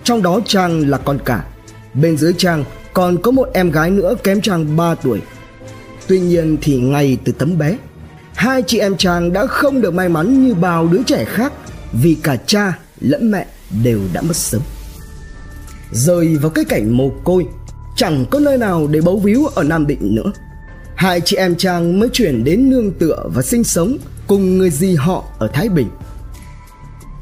Trong 0.05 0.23
đó 0.23 0.41
Trang 0.47 0.89
là 0.89 0.99
con 0.99 1.19
cả, 1.25 1.45
bên 1.95 2.17
dưới 2.17 2.33
Trang 2.39 2.65
còn 2.93 3.23
có 3.23 3.31
một 3.31 3.49
em 3.55 3.71
gái 3.71 3.91
nữa 3.91 4.15
kém 4.23 4.41
Trang 4.41 4.77
3 4.77 4.95
tuổi. 4.95 5.21
Tuy 6.07 6.21
nhiên 6.21 6.57
thì 6.63 6.79
ngay 6.79 7.19
từ 7.25 7.33
tấm 7.33 7.59
bé, 7.59 7.77
hai 8.35 8.63
chị 8.67 8.79
em 8.79 8.97
Trang 8.97 9.33
đã 9.33 9.47
không 9.47 9.81
được 9.81 9.95
may 9.95 10.09
mắn 10.09 10.47
như 10.47 10.55
bao 10.55 10.87
đứa 10.87 11.03
trẻ 11.07 11.25
khác 11.25 11.53
vì 11.93 12.17
cả 12.23 12.37
cha 12.37 12.79
lẫn 13.01 13.31
mẹ 13.31 13.47
đều 13.83 14.01
đã 14.13 14.23
mất 14.23 14.37
sớm. 14.37 14.63
rời 15.93 16.37
vào 16.37 16.51
cái 16.51 16.65
cảnh 16.65 16.97
mồ 16.97 17.11
côi 17.25 17.47
chẳng 17.97 18.25
có 18.31 18.41
nơi 18.41 18.59
nào 18.59 18.87
để 18.87 19.01
bấu 19.01 19.19
víu 19.19 19.47
ở 19.47 19.63
Nam 19.63 19.87
Định 19.87 20.15
nữa. 20.15 20.33
Hai 20.95 21.21
chị 21.21 21.37
em 21.37 21.57
Trang 21.57 22.01
mới 22.01 22.09
chuyển 22.13 22.45
đến 22.45 22.71
nương 22.71 22.91
tựa 22.91 23.25
và 23.35 23.43
sinh 23.43 23.65
sống 23.65 23.97
cùng 24.27 24.59
người 24.59 24.71
dì 24.71 24.95
họ 24.95 25.25
ở 25.39 25.49
Thái 25.53 25.69
Bình. 25.69 25.89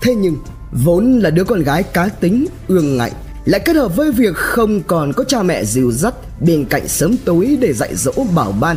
Thế 0.01 0.15
nhưng, 0.15 0.37
vốn 0.73 1.19
là 1.19 1.31
đứa 1.31 1.45
con 1.45 1.63
gái 1.63 1.83
cá 1.83 2.09
tính, 2.09 2.47
ương 2.69 2.97
ngạnh, 2.97 3.13
lại 3.45 3.61
kết 3.65 3.77
hợp 3.77 3.97
với 3.97 4.13
việc 4.13 4.37
không 4.37 4.83
còn 4.83 5.13
có 5.13 5.25
cha 5.25 5.43
mẹ 5.43 5.65
dìu 5.65 5.93
dắt 5.93 6.15
bên 6.41 6.65
cạnh 6.65 6.89
sớm 6.89 7.17
tối 7.25 7.59
để 7.61 7.73
dạy 7.73 7.97
dỗ 7.97 8.13
bảo 8.35 8.53
ban. 8.53 8.77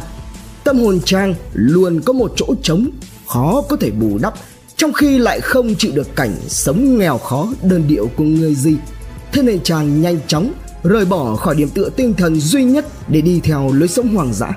tâm 0.63 0.79
hồn 0.79 1.00
Trang 1.05 1.36
luôn 1.53 2.01
có 2.01 2.13
một 2.13 2.34
chỗ 2.36 2.46
trống 2.63 2.89
khó 3.27 3.63
có 3.70 3.75
thể 3.77 3.91
bù 3.91 4.17
đắp 4.17 4.34
trong 4.77 4.93
khi 4.93 5.17
lại 5.17 5.41
không 5.41 5.75
chịu 5.75 5.91
được 5.96 6.15
cảnh 6.15 6.36
sống 6.48 6.98
nghèo 6.98 7.17
khó 7.17 7.53
đơn 7.63 7.84
điệu 7.88 8.10
của 8.15 8.24
người 8.24 8.55
gì. 8.55 8.75
Thế 9.32 9.41
nên 9.41 9.63
chàng 9.63 10.01
nhanh 10.01 10.20
chóng 10.27 10.53
rời 10.84 11.05
bỏ 11.05 11.36
khỏi 11.36 11.55
điểm 11.55 11.70
tựa 11.70 11.89
tinh 11.89 12.13
thần 12.13 12.39
duy 12.39 12.63
nhất 12.63 12.86
để 13.08 13.22
đi 13.22 13.39
theo 13.39 13.72
lối 13.74 13.88
sống 13.88 14.15
hoang 14.15 14.34
dã. 14.34 14.51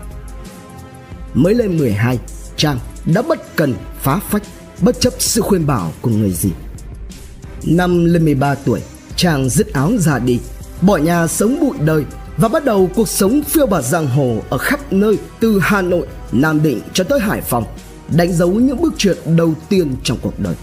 Mới 1.34 1.54
lên 1.54 1.78
12, 1.78 2.18
chàng 2.56 2.78
đã 3.14 3.22
bất 3.22 3.56
cần 3.56 3.74
phá 4.00 4.20
phách 4.30 4.42
bất 4.80 5.00
chấp 5.00 5.12
sự 5.18 5.40
khuyên 5.40 5.66
bảo 5.66 5.92
của 6.00 6.10
người 6.10 6.30
gì. 6.30 6.50
Năm 7.64 8.04
lên 8.04 8.24
13 8.24 8.54
tuổi, 8.54 8.80
chàng 9.16 9.48
dứt 9.48 9.72
áo 9.72 9.92
ra 9.98 10.18
đi, 10.18 10.38
bỏ 10.82 10.96
nhà 10.96 11.26
sống 11.26 11.60
bụi 11.60 11.78
đời 11.84 12.04
và 12.36 12.48
bắt 12.48 12.64
đầu 12.64 12.90
cuộc 12.94 13.08
sống 13.08 13.42
phiêu 13.42 13.66
bạt 13.66 13.84
giang 13.84 14.06
hồ 14.06 14.42
ở 14.50 14.58
khắp 14.58 14.92
nơi 14.92 15.18
từ 15.40 15.58
Hà 15.62 15.82
Nội, 15.82 16.06
Nam 16.32 16.62
Định 16.62 16.80
cho 16.92 17.04
tới 17.04 17.20
Hải 17.20 17.40
Phòng, 17.40 17.64
đánh 18.16 18.32
dấu 18.32 18.52
những 18.52 18.82
bước 18.82 18.94
chuyện 18.98 19.16
đầu 19.36 19.54
tiên 19.68 19.96
trong 20.02 20.18
cuộc 20.22 20.38
đời. 20.38 20.54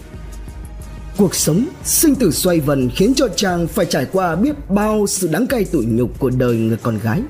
Cuộc 1.17 1.35
sống 1.35 1.65
sinh 1.83 2.15
tử 2.15 2.31
xoay 2.31 2.59
vần 2.59 2.89
khiến 2.89 3.13
cho 3.15 3.27
chàng 3.35 3.67
phải 3.67 3.85
trải 3.85 4.05
qua 4.11 4.35
biết 4.35 4.69
bao 4.69 5.07
sự 5.07 5.27
đắng 5.27 5.47
cay 5.47 5.65
tủi 5.65 5.85
nhục 5.85 6.19
của 6.19 6.29
đời 6.29 6.55
người 6.55 6.77
con 6.83 6.99
gái. 6.99 7.21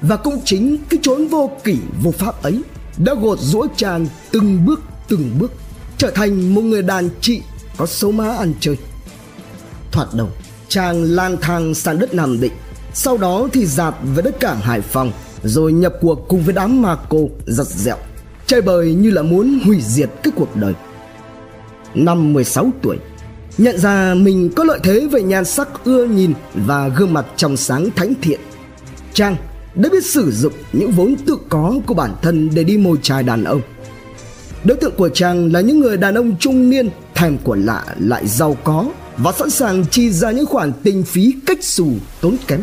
Và 0.00 0.16
cũng 0.16 0.40
chính 0.44 0.76
cái 0.88 1.00
chốn 1.02 1.26
vô 1.26 1.50
kỷ 1.64 1.76
vô 2.02 2.10
pháp 2.10 2.42
ấy 2.42 2.62
đã 2.98 3.14
gột 3.14 3.38
rũa 3.40 3.66
chàng 3.76 4.06
từng 4.30 4.66
bước 4.66 4.80
từng 5.08 5.30
bước 5.38 5.52
trở 5.98 6.10
thành 6.10 6.54
một 6.54 6.60
người 6.62 6.82
đàn 6.82 7.08
chị 7.20 7.40
có 7.76 7.86
số 7.86 8.10
má 8.10 8.36
ăn 8.36 8.52
chơi. 8.60 8.76
Thoạt 9.92 10.08
đầu, 10.14 10.28
chàng 10.68 11.02
lang 11.02 11.36
thang 11.40 11.74
sang 11.74 11.98
đất 11.98 12.14
Nam 12.14 12.40
Định, 12.40 12.52
sau 12.94 13.16
đó 13.16 13.48
thì 13.52 13.66
dạt 13.66 13.94
về 14.14 14.22
đất 14.22 14.40
cảng 14.40 14.60
Hải 14.60 14.80
Phòng, 14.80 15.12
rồi 15.42 15.72
nhập 15.72 15.94
cuộc 16.00 16.28
cùng 16.28 16.42
với 16.42 16.54
đám 16.54 16.82
ma 16.82 16.96
cô 17.08 17.30
giật 17.46 17.66
dẹo, 17.66 17.96
chơi 18.46 18.62
bời 18.62 18.94
như 18.94 19.10
là 19.10 19.22
muốn 19.22 19.58
hủy 19.64 19.80
diệt 19.80 20.10
cái 20.22 20.32
cuộc 20.36 20.56
đời. 20.56 20.74
Năm 21.94 22.32
16 22.32 22.70
tuổi, 22.82 22.96
nhận 23.58 23.78
ra 23.78 24.14
mình 24.14 24.50
có 24.56 24.64
lợi 24.64 24.78
thế 24.82 25.08
về 25.12 25.22
nhan 25.22 25.44
sắc 25.44 25.68
ưa 25.84 26.06
nhìn 26.06 26.32
và 26.54 26.88
gương 26.88 27.12
mặt 27.12 27.26
trong 27.36 27.56
sáng 27.56 27.88
thánh 27.96 28.12
thiện. 28.22 28.40
Chàng 29.12 29.36
đã 29.74 29.88
biết 29.92 30.04
sử 30.04 30.30
dụng 30.32 30.52
những 30.72 30.90
vốn 30.90 31.16
tự 31.26 31.38
có 31.48 31.74
của 31.86 31.94
bản 31.94 32.14
thân 32.22 32.50
để 32.54 32.64
đi 32.64 32.78
mồi 32.78 32.96
chài 33.02 33.22
đàn 33.22 33.44
ông. 33.44 33.60
Đối 34.64 34.76
tượng 34.76 34.94
của 34.96 35.08
chàng 35.08 35.52
là 35.52 35.60
những 35.60 35.80
người 35.80 35.96
đàn 35.96 36.14
ông 36.14 36.36
trung 36.38 36.70
niên 36.70 36.88
thèm 37.14 37.38
của 37.44 37.54
lạ 37.54 37.84
lại 37.98 38.26
giàu 38.26 38.56
có 38.64 38.86
và 39.18 39.32
sẵn 39.32 39.50
sàng 39.50 39.84
chi 39.90 40.10
ra 40.10 40.30
những 40.30 40.46
khoản 40.46 40.72
tình 40.82 41.02
phí 41.02 41.34
cách 41.46 41.64
xù 41.64 41.92
tốn 42.20 42.36
kém. 42.46 42.62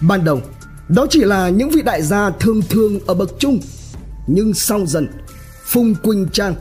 Ban 0.00 0.24
đầu, 0.24 0.40
đó 0.88 1.06
chỉ 1.10 1.20
là 1.20 1.48
những 1.48 1.70
vị 1.70 1.82
đại 1.82 2.02
gia 2.02 2.30
thường 2.30 2.62
thường 2.68 3.00
ở 3.06 3.14
bậc 3.14 3.30
trung, 3.38 3.60
nhưng 4.26 4.54
sau 4.54 4.86
dần, 4.86 5.08
Phùng 5.64 5.94
Quỳnh 5.94 6.28
Trang 6.32 6.54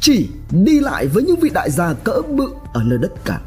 chỉ 0.00 0.28
đi 0.50 0.80
lại 0.80 1.06
với 1.06 1.22
những 1.22 1.40
vị 1.40 1.50
đại 1.54 1.70
gia 1.70 1.92
cỡ 1.92 2.22
bự 2.28 2.46
ở 2.72 2.82
nơi 2.84 2.98
đất 2.98 3.24
cảng. 3.24 3.42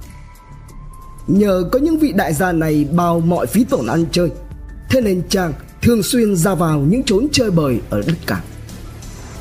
Nhờ 1.28 1.64
có 1.72 1.80
những 1.80 2.00
vị 2.00 2.14
đại 2.16 2.34
gia 2.34 2.52
này 2.52 2.88
bao 2.92 3.20
mọi 3.20 3.48
phí 3.48 3.64
tổn 3.64 3.88
ăn 3.88 4.06
chơi, 4.12 4.30
thế 4.90 5.02
nên 5.02 5.22
Trang 5.30 5.54
thường 5.82 6.04
xuyên 6.04 6.36
ra 6.36 6.56
vào 6.56 6.80
những 6.80 7.04
chốn 7.04 7.28
chơi 7.32 7.52
bời 7.52 7.80
ở 7.90 8.02
đất 8.02 8.18
cảng. 8.26 8.44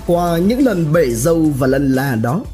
Qua 0.06 0.38
những 0.38 0.64
lần 0.64 0.92
bể 0.92 1.10
dâu 1.10 1.52
và 1.58 1.66
lần 1.66 1.92
là 1.92 2.14
đó, 2.14 2.44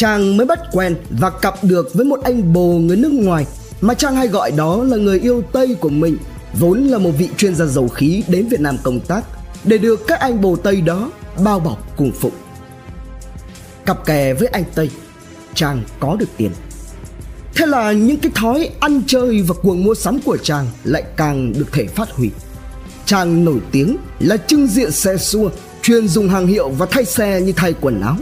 Trang 0.00 0.36
mới 0.36 0.46
bắt 0.46 0.60
quen 0.72 0.96
và 1.10 1.30
cặp 1.30 1.64
được 1.64 1.94
với 1.94 2.04
một 2.04 2.20
anh 2.22 2.52
bồ 2.52 2.78
người 2.78 2.96
nước 2.96 3.12
ngoài 3.12 3.46
mà 3.80 3.94
Trang 3.94 4.16
hay 4.16 4.28
gọi 4.28 4.50
đó 4.50 4.84
là 4.84 4.96
người 4.96 5.20
yêu 5.20 5.42
Tây 5.52 5.76
của 5.80 5.88
mình, 5.88 6.16
vốn 6.54 6.78
là 6.86 6.98
một 6.98 7.10
vị 7.18 7.28
chuyên 7.36 7.54
gia 7.54 7.64
dầu 7.64 7.88
khí 7.88 8.22
đến 8.28 8.48
Việt 8.48 8.60
Nam 8.60 8.76
công 8.82 9.00
tác 9.00 9.24
để 9.64 9.78
được 9.78 10.06
các 10.06 10.20
anh 10.20 10.40
bồ 10.40 10.56
Tây 10.56 10.80
đó 10.80 11.10
bao 11.44 11.60
bọc 11.60 11.96
cùng 11.96 12.12
phụng. 12.12 12.32
Cặp 13.86 14.06
kè 14.06 14.34
với 14.34 14.48
anh 14.48 14.64
Tây, 14.74 14.90
Trang 15.54 15.82
có 16.00 16.16
được 16.16 16.28
tiền. 16.36 16.50
Thế 17.54 17.66
là 17.66 17.92
những 17.92 18.20
cái 18.20 18.32
thói 18.34 18.70
ăn 18.80 19.02
chơi 19.06 19.42
và 19.42 19.54
cuồng 19.62 19.84
mua 19.84 19.94
sắm 19.94 20.20
của 20.24 20.36
chàng 20.36 20.66
lại 20.84 21.02
càng 21.16 21.52
được 21.52 21.72
thể 21.72 21.86
phát 21.86 22.10
huy. 22.10 22.30
Chàng 23.04 23.44
nổi 23.44 23.58
tiếng 23.72 23.96
là 24.20 24.36
trưng 24.36 24.66
diện 24.66 24.90
xe 24.92 25.16
xua, 25.16 25.50
chuyên 25.82 26.08
dùng 26.08 26.28
hàng 26.28 26.46
hiệu 26.46 26.68
và 26.68 26.86
thay 26.90 27.04
xe 27.04 27.40
như 27.40 27.52
thay 27.56 27.74
quần 27.80 28.00
áo. 28.00 28.16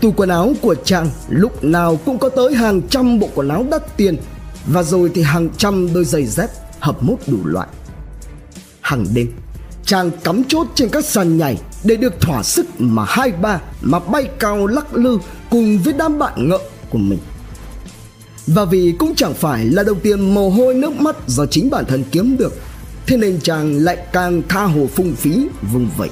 Tủ 0.00 0.12
quần 0.16 0.28
áo 0.28 0.52
của 0.60 0.74
chàng 0.74 1.10
lúc 1.28 1.64
nào 1.64 1.98
cũng 2.04 2.18
có 2.18 2.28
tới 2.28 2.54
hàng 2.54 2.82
trăm 2.88 3.18
bộ 3.18 3.28
quần 3.34 3.48
áo 3.48 3.66
đắt 3.70 3.96
tiền 3.96 4.16
và 4.66 4.82
rồi 4.82 5.10
thì 5.14 5.22
hàng 5.22 5.48
trăm 5.56 5.94
đôi 5.94 6.04
giày 6.04 6.26
dép 6.26 6.50
hợp 6.80 7.02
mốt 7.02 7.18
đủ 7.26 7.38
loại. 7.44 7.68
Hàng 8.80 9.06
đêm, 9.14 9.32
chàng 9.84 10.10
cắm 10.24 10.44
chốt 10.44 10.66
trên 10.74 10.88
các 10.88 11.04
sàn 11.04 11.38
nhảy 11.38 11.58
để 11.84 11.96
được 11.96 12.20
thỏa 12.20 12.42
sức 12.42 12.66
mà 12.78 13.04
hai 13.08 13.32
ba 13.32 13.60
mà 13.80 13.98
bay 13.98 14.28
cao 14.38 14.66
lắc 14.66 14.94
lư 14.94 15.18
cùng 15.50 15.78
với 15.78 15.92
đám 15.92 16.18
bạn 16.18 16.48
ngợ 16.48 16.58
của 16.90 16.98
mình. 16.98 17.18
Và 18.46 18.64
vì 18.64 18.94
cũng 18.98 19.14
chẳng 19.14 19.34
phải 19.34 19.64
là 19.64 19.82
đồng 19.82 20.00
tiền 20.00 20.34
mồ 20.34 20.50
hôi 20.50 20.74
nước 20.74 21.00
mắt 21.00 21.16
do 21.26 21.46
chính 21.46 21.70
bản 21.70 21.84
thân 21.84 22.04
kiếm 22.12 22.36
được 22.36 22.52
Thế 23.06 23.16
nên 23.16 23.40
chàng 23.40 23.76
lại 23.78 23.96
càng 24.12 24.42
tha 24.48 24.64
hồ 24.64 24.86
phung 24.94 25.14
phí 25.14 25.46
vùng 25.72 25.90
vậy 25.96 26.08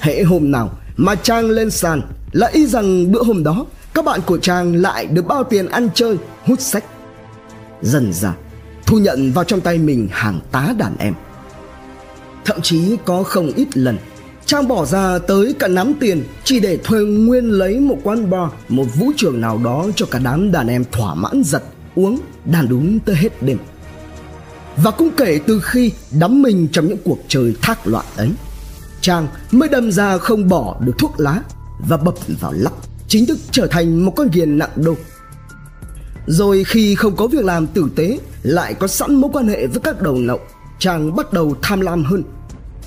Hễ 0.00 0.22
hôm 0.22 0.50
nào 0.50 0.70
mà 0.96 1.14
chàng 1.14 1.50
lên 1.50 1.70
sàn 1.70 2.02
là 2.34 2.46
y 2.46 2.66
rằng 2.66 3.12
bữa 3.12 3.22
hôm 3.22 3.44
đó 3.44 3.66
các 3.94 4.04
bạn 4.04 4.20
của 4.26 4.38
chàng 4.38 4.74
lại 4.74 5.06
được 5.06 5.26
bao 5.26 5.44
tiền 5.44 5.68
ăn 5.68 5.88
chơi, 5.94 6.16
hút 6.44 6.60
sách. 6.60 6.84
Dần 7.82 8.12
dà, 8.12 8.34
thu 8.86 8.98
nhận 8.98 9.32
vào 9.32 9.44
trong 9.44 9.60
tay 9.60 9.78
mình 9.78 10.08
hàng 10.10 10.40
tá 10.52 10.74
đàn 10.78 10.96
em. 10.98 11.14
Thậm 12.44 12.60
chí 12.60 12.96
có 13.04 13.22
không 13.22 13.52
ít 13.56 13.76
lần 13.76 13.96
Trang 14.46 14.68
bỏ 14.68 14.84
ra 14.84 15.18
tới 15.18 15.54
cả 15.58 15.68
nắm 15.68 15.94
tiền 16.00 16.22
chỉ 16.44 16.60
để 16.60 16.76
thuê 16.76 17.00
nguyên 17.00 17.44
lấy 17.44 17.80
một 17.80 17.98
quán 18.04 18.30
bar, 18.30 18.50
một 18.68 18.86
vũ 18.94 19.10
trường 19.16 19.40
nào 19.40 19.60
đó 19.64 19.86
cho 19.96 20.06
cả 20.10 20.18
đám 20.24 20.52
đàn 20.52 20.68
em 20.68 20.84
thỏa 20.92 21.14
mãn 21.14 21.42
giật, 21.44 21.62
uống, 21.94 22.20
đàn 22.44 22.68
đúng 22.68 22.98
tới 23.00 23.16
hết 23.16 23.42
đêm. 23.42 23.58
Và 24.76 24.90
cũng 24.90 25.10
kể 25.16 25.40
từ 25.46 25.60
khi 25.60 25.92
đắm 26.18 26.42
mình 26.42 26.68
trong 26.72 26.88
những 26.88 26.98
cuộc 27.04 27.18
chơi 27.28 27.54
thác 27.62 27.86
loạn 27.86 28.06
ấy, 28.16 28.30
Trang 29.00 29.26
mới 29.52 29.68
đâm 29.68 29.92
ra 29.92 30.18
không 30.18 30.48
bỏ 30.48 30.76
được 30.80 30.92
thuốc 30.98 31.20
lá 31.20 31.42
và 31.78 31.96
bập 31.96 32.14
vào 32.40 32.52
lắp 32.52 32.72
chính 33.08 33.26
thức 33.26 33.38
trở 33.50 33.66
thành 33.66 34.04
một 34.04 34.12
con 34.16 34.28
ghiền 34.32 34.58
nặng 34.58 34.70
đô. 34.76 34.94
Rồi 36.26 36.64
khi 36.64 36.94
không 36.94 37.16
có 37.16 37.26
việc 37.26 37.44
làm 37.44 37.66
tử 37.66 37.88
tế, 37.96 38.18
lại 38.42 38.74
có 38.74 38.86
sẵn 38.86 39.14
mối 39.14 39.30
quan 39.32 39.48
hệ 39.48 39.66
với 39.66 39.80
các 39.80 40.02
đầu 40.02 40.14
nậu, 40.14 40.40
chàng 40.78 41.16
bắt 41.16 41.32
đầu 41.32 41.56
tham 41.62 41.80
lam 41.80 42.04
hơn 42.04 42.22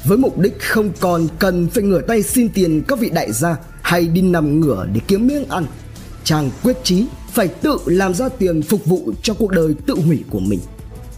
với 0.05 0.17
mục 0.17 0.39
đích 0.39 0.61
không 0.61 0.89
còn 0.99 1.27
cần 1.39 1.67
phải 1.69 1.83
ngửa 1.83 2.01
tay 2.01 2.23
xin 2.23 2.49
tiền 2.49 2.83
các 2.87 2.99
vị 2.99 3.09
đại 3.09 3.31
gia 3.31 3.55
hay 3.81 4.07
đi 4.07 4.21
nằm 4.21 4.59
ngửa 4.59 4.87
để 4.93 5.01
kiếm 5.07 5.27
miếng 5.27 5.49
ăn. 5.49 5.65
Chàng 6.23 6.49
quyết 6.63 6.77
chí 6.83 7.05
phải 7.31 7.47
tự 7.47 7.77
làm 7.85 8.13
ra 8.13 8.29
tiền 8.29 8.61
phục 8.61 8.85
vụ 8.85 9.11
cho 9.23 9.33
cuộc 9.33 9.51
đời 9.51 9.75
tự 9.85 9.93
hủy 9.93 10.23
của 10.29 10.39
mình. 10.39 10.59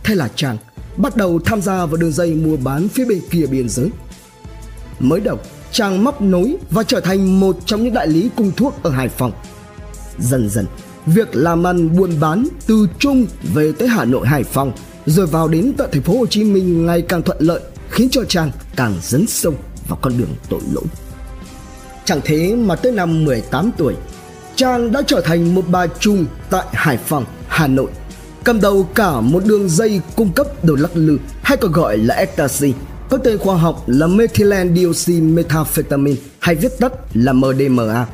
Thế 0.04 0.16
là 0.16 0.30
chàng 0.36 0.58
bắt 0.98 1.16
đầu 1.16 1.40
tham 1.46 1.62
gia 1.62 1.86
vào 1.86 1.98
đường 1.98 2.12
dây 2.12 2.36
mua 2.36 2.58
bán 2.58 2.88
phía 2.88 3.06
bên 3.06 3.22
kia 3.30 3.46
biên 3.46 3.70
giới. 3.70 3.90
Mới 5.00 5.20
đầu, 5.20 5.38
chàng 5.72 6.04
móc 6.04 6.22
nối 6.22 6.56
và 6.72 6.84
trở 6.84 7.00
thành 7.00 7.40
một 7.40 7.58
trong 7.66 7.84
những 7.84 7.94
đại 7.94 8.08
lý 8.08 8.30
cung 8.36 8.52
thuốc 8.58 8.84
ở 8.84 8.90
Hải 8.90 9.10
Phòng. 9.10 9.32
Dần 10.20 10.50
dần, 10.50 10.66
việc 11.06 11.36
làm 11.36 11.68
ăn 11.68 11.98
buôn 11.98 12.20
bán 12.20 12.48
từ 12.68 12.88
Trung 13.00 13.26
về 13.54 13.72
tới 13.80 13.88
Hà 13.88 14.06
Nội 14.06 14.28
Hải 14.28 14.44
Phòng 14.44 14.72
rồi 15.06 15.28
vào 15.28 15.48
đến 15.48 15.74
tận 15.78 15.90
thành 15.92 16.02
phố 16.02 16.18
Hồ 16.20 16.26
Chí 16.26 16.44
Minh 16.44 16.86
ngày 16.86 17.02
càng 17.02 17.22
thuận 17.22 17.38
lợi 17.42 17.62
khiến 17.90 18.10
cho 18.10 18.24
chàng 18.24 18.52
càng 18.76 18.96
dấn 19.02 19.28
sâu 19.28 19.54
vào 19.88 20.00
con 20.02 20.18
đường 20.18 20.36
tội 20.50 20.62
lỗi. 20.74 20.86
Chẳng 22.06 22.22
thế 22.24 22.56
mà 22.56 22.76
tới 22.76 22.92
năm 22.92 23.26
18 23.26 23.72
tuổi, 23.78 23.96
Trang 24.56 24.92
đã 24.92 25.02
trở 25.08 25.22
thành 25.22 25.56
một 25.56 25.66
bà 25.68 25.88
trùm 25.88 26.26
tại 26.50 26.66
Hải 26.74 26.98
Phòng, 26.98 27.26
Hà 27.48 27.68
Nội, 27.68 27.92
cầm 28.44 28.62
đầu 28.62 28.84
cả 28.96 29.22
một 29.22 29.46
đường 29.46 29.70
dây 29.70 30.02
cung 30.16 30.34
cấp 30.34 30.66
đồ 30.66 30.76
lắc 30.76 30.92
lư 30.94 31.18
hay 31.42 31.58
còn 31.58 31.72
gọi 31.72 31.98
là 31.98 32.16
ecstasy, 32.16 32.74
có 33.10 33.18
tên 33.18 33.38
khoa 33.38 33.56
học 33.56 33.84
là 33.88 34.08
methylene 34.08 34.84
methamphetamine 35.22 36.18
hay 36.40 36.56
viết 36.56 36.80
tắt 36.80 36.94
là 37.14 37.34
MDMA. 37.34 38.06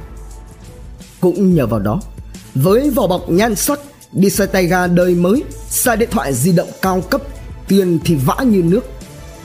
Cũng 1.21 1.55
nhờ 1.55 1.67
vào 1.67 1.79
đó, 1.79 2.01
với 2.55 2.89
vỏ 2.89 3.07
bọc 3.07 3.29
nhan 3.29 3.55
sắc, 3.55 3.79
đi 4.13 4.29
xe 4.29 4.45
tay 4.45 4.65
ga 4.65 4.87
đời 4.87 5.15
mới, 5.15 5.43
xài 5.69 5.97
điện 5.97 6.09
thoại 6.11 6.33
di 6.33 6.51
động 6.51 6.69
cao 6.81 7.01
cấp, 7.01 7.21
tiền 7.67 7.99
thì 8.05 8.15
vã 8.15 8.35
như 8.43 8.63
nước, 8.63 8.81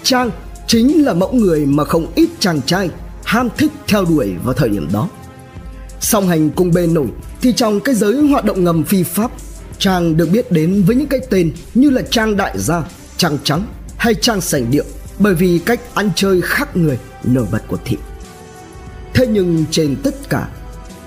Trang 0.03 0.31
chính 0.67 1.05
là 1.05 1.15
mẫu 1.15 1.33
người 1.33 1.67
mà 1.67 1.85
không 1.85 2.07
ít 2.15 2.29
chàng 2.39 2.61
trai 2.67 2.91
ham 3.25 3.49
thích 3.59 3.71
theo 3.89 4.05
đuổi 4.05 4.33
vào 4.45 4.55
thời 4.55 4.69
điểm 4.69 4.89
đó. 4.93 5.09
Song 6.01 6.29
hành 6.29 6.51
cùng 6.51 6.73
bề 6.73 6.87
nổi 6.87 7.07
thì 7.41 7.53
trong 7.53 7.81
cái 7.81 7.95
giới 7.95 8.23
hoạt 8.23 8.45
động 8.45 8.65
ngầm 8.65 8.85
phi 8.85 9.03
pháp, 9.03 9.31
Trang 9.79 10.17
được 10.17 10.29
biết 10.33 10.53
đến 10.53 10.83
với 10.87 10.97
những 10.97 11.09
cái 11.09 11.21
tên 11.31 11.53
như 11.75 11.91
là 11.91 12.03
Trang 12.11 12.37
Đại 12.37 12.59
Gia, 12.59 12.83
Trang 13.17 13.39
Trắng 13.45 13.67
hay 13.97 14.15
Trang 14.15 14.41
sảnh 14.41 14.71
Điệu 14.71 14.85
bởi 15.21 15.35
vì 15.35 15.61
cách 15.67 15.81
ăn 15.95 16.11
chơi 16.17 16.41
khác 16.41 16.77
người 16.77 16.99
nổi 17.25 17.47
bật 17.53 17.63
của 17.69 17.79
thị. 17.85 17.97
Thế 19.15 19.27
nhưng 19.27 19.65
trên 19.71 19.97
tất 20.03 20.15
cả, 20.29 20.49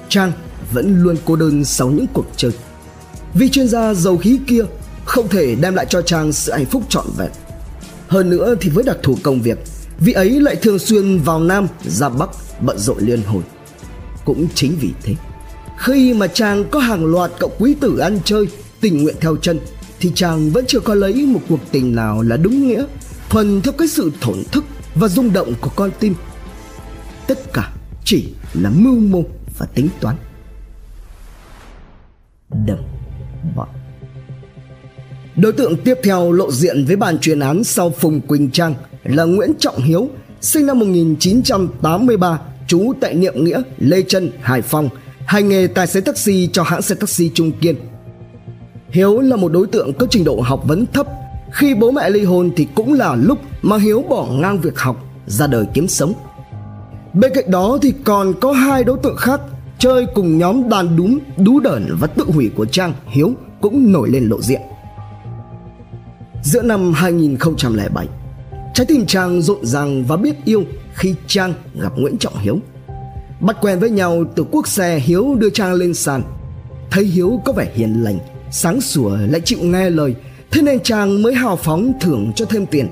Trang 0.09 0.31
vẫn 0.71 1.03
luôn 1.03 1.15
cô 1.25 1.35
đơn 1.35 1.65
sau 1.65 1.87
những 1.87 2.07
cuộc 2.13 2.25
chơi. 2.37 2.51
Vì 3.33 3.49
chuyên 3.49 3.67
gia 3.67 3.93
dầu 3.93 4.17
khí 4.17 4.39
kia 4.47 4.61
không 5.05 5.29
thể 5.29 5.55
đem 5.55 5.75
lại 5.75 5.85
cho 5.89 6.01
Trang 6.01 6.33
sự 6.33 6.51
hạnh 6.51 6.65
phúc 6.65 6.83
trọn 6.89 7.05
vẹn 7.17 7.31
hơn 8.07 8.29
nữa 8.29 8.55
thì 8.61 8.69
với 8.69 8.83
đặc 8.83 8.97
thù 9.03 9.17
công 9.23 9.41
việc, 9.41 9.57
Vị 9.99 10.13
ấy 10.13 10.29
lại 10.29 10.55
thường 10.55 10.79
xuyên 10.79 11.19
vào 11.19 11.39
Nam 11.39 11.67
ra 11.85 12.09
Bắc 12.09 12.29
bận 12.61 12.77
rộn 12.77 12.97
liên 12.99 13.21
hồi 13.21 13.43
Cũng 14.25 14.47
chính 14.55 14.75
vì 14.79 14.89
thế 15.03 15.13
Khi 15.77 16.13
mà 16.13 16.27
trang 16.27 16.63
có 16.71 16.79
hàng 16.79 17.05
loạt 17.05 17.31
cậu 17.39 17.51
quý 17.59 17.75
tử 17.79 17.97
ăn 17.97 18.19
chơi 18.25 18.47
Tình 18.81 19.03
nguyện 19.03 19.15
theo 19.21 19.35
chân 19.35 19.59
Thì 19.99 20.11
chàng 20.15 20.51
vẫn 20.51 20.65
chưa 20.67 20.79
có 20.79 20.95
lấy 20.95 21.13
một 21.13 21.39
cuộc 21.49 21.59
tình 21.71 21.95
nào 21.95 22.21
là 22.21 22.37
đúng 22.37 22.67
nghĩa 22.67 22.85
Thuần 23.33 23.61
theo 23.61 23.73
cái 23.77 23.87
sự 23.87 24.11
thổn 24.21 24.43
thức 24.51 24.63
và 24.95 25.07
rung 25.07 25.33
động 25.33 25.53
của 25.61 25.69
con 25.75 25.91
tim 25.99 26.15
Tất 27.27 27.53
cả 27.53 27.71
chỉ 28.03 28.33
là 28.53 28.69
mưu 28.69 28.99
mô 28.99 29.23
và 29.57 29.65
tính 29.65 29.89
toán 30.01 30.15
Đầm 32.65 32.77
bọn 33.55 33.67
Đối 35.35 35.53
tượng 35.53 35.77
tiếp 35.77 35.97
theo 36.03 36.31
lộ 36.31 36.51
diện 36.51 36.85
với 36.85 36.95
bàn 36.95 37.17
chuyên 37.19 37.39
án 37.39 37.63
sau 37.63 37.89
Phùng 37.89 38.21
Quỳnh 38.21 38.51
Trang 38.51 38.75
là 39.03 39.23
Nguyễn 39.23 39.53
Trọng 39.59 39.77
Hiếu, 39.77 40.09
sinh 40.41 40.65
năm 40.65 40.79
1983, 40.79 42.39
trú 42.67 42.93
tại 43.01 43.13
Niệm 43.13 43.43
Nghĩa, 43.43 43.61
Lê 43.77 44.01
Trân, 44.01 44.31
Hải 44.41 44.61
Phòng, 44.61 44.89
hành 45.25 45.49
nghề 45.49 45.67
tài 45.67 45.87
xế 45.87 46.01
taxi 46.01 46.49
cho 46.53 46.63
hãng 46.63 46.81
xe 46.81 46.95
taxi 46.95 47.31
Trung 47.33 47.51
Kiên. 47.51 47.75
Hiếu 48.89 49.19
là 49.19 49.35
một 49.35 49.51
đối 49.51 49.67
tượng 49.67 49.93
có 49.93 50.07
trình 50.09 50.23
độ 50.23 50.41
học 50.41 50.63
vấn 50.67 50.85
thấp. 50.93 51.07
Khi 51.53 51.73
bố 51.75 51.91
mẹ 51.91 52.09
ly 52.09 52.23
hôn 52.23 52.51
thì 52.55 52.67
cũng 52.75 52.93
là 52.93 53.15
lúc 53.15 53.39
mà 53.61 53.77
Hiếu 53.77 54.01
bỏ 54.09 54.27
ngang 54.31 54.61
việc 54.61 54.79
học, 54.79 55.05
ra 55.27 55.47
đời 55.47 55.65
kiếm 55.73 55.87
sống. 55.87 56.13
Bên 57.13 57.31
cạnh 57.35 57.51
đó 57.51 57.77
thì 57.81 57.93
còn 58.03 58.33
có 58.41 58.51
hai 58.51 58.83
đối 58.83 58.97
tượng 59.03 59.17
khác 59.17 59.41
chơi 59.79 60.05
cùng 60.15 60.37
nhóm 60.37 60.69
đàn 60.69 60.95
đúng, 60.95 61.19
đú 61.37 61.59
đởn 61.59 61.95
và 61.99 62.07
tự 62.07 62.23
hủy 62.27 62.51
của 62.55 62.65
Trang, 62.65 62.93
Hiếu 63.07 63.31
cũng 63.61 63.91
nổi 63.91 64.09
lên 64.09 64.23
lộ 64.29 64.41
diện. 64.41 64.61
Giữa 66.43 66.61
năm 66.61 66.93
2007, 66.93 68.07
trái 68.73 68.85
tim 68.85 69.05
Trang 69.05 69.41
rộn 69.41 69.65
ràng 69.65 70.03
và 70.03 70.17
biết 70.17 70.35
yêu 70.45 70.63
khi 70.93 71.15
Trang 71.27 71.53
gặp 71.81 71.93
Nguyễn 71.97 72.17
Trọng 72.17 72.37
Hiếu. 72.37 72.59
Bắt 73.39 73.57
quen 73.61 73.79
với 73.79 73.89
nhau 73.89 74.23
từ 74.35 74.45
quốc 74.51 74.67
xe 74.67 74.99
Hiếu 74.99 75.35
đưa 75.35 75.49
Trang 75.49 75.73
lên 75.73 75.93
sàn. 75.93 76.23
Thấy 76.91 77.03
Hiếu 77.03 77.41
có 77.45 77.53
vẻ 77.53 77.71
hiền 77.73 78.03
lành, 78.03 78.19
sáng 78.51 78.81
sủa 78.81 79.17
lại 79.29 79.41
chịu 79.45 79.59
nghe 79.61 79.89
lời, 79.89 80.15
thế 80.53 80.61
nên 80.61 80.79
chàng 80.79 81.21
mới 81.21 81.33
hào 81.33 81.55
phóng 81.55 81.93
thưởng 82.01 82.31
cho 82.35 82.45
thêm 82.45 82.65
tiền. 82.65 82.87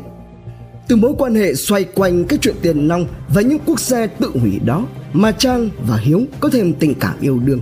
Từ 0.88 0.96
mối 0.96 1.14
quan 1.18 1.36
hệ 1.36 1.56
xoay 1.56 1.84
quanh 1.84 2.24
cái 2.26 2.40
chuyện 2.42 2.56
tiền 2.62 2.88
nong 2.88 3.06
và 3.34 3.42
những 3.42 3.60
quốc 3.66 3.80
xe 3.80 4.08
tự 4.08 4.32
hủy 4.42 4.60
đó 4.66 4.86
mà 5.14 5.32
Trang 5.32 5.70
và 5.88 5.98
Hiếu 5.98 6.22
có 6.40 6.50
thêm 6.50 6.74
tình 6.74 6.94
cảm 6.94 7.16
yêu 7.22 7.40
đương. 7.40 7.60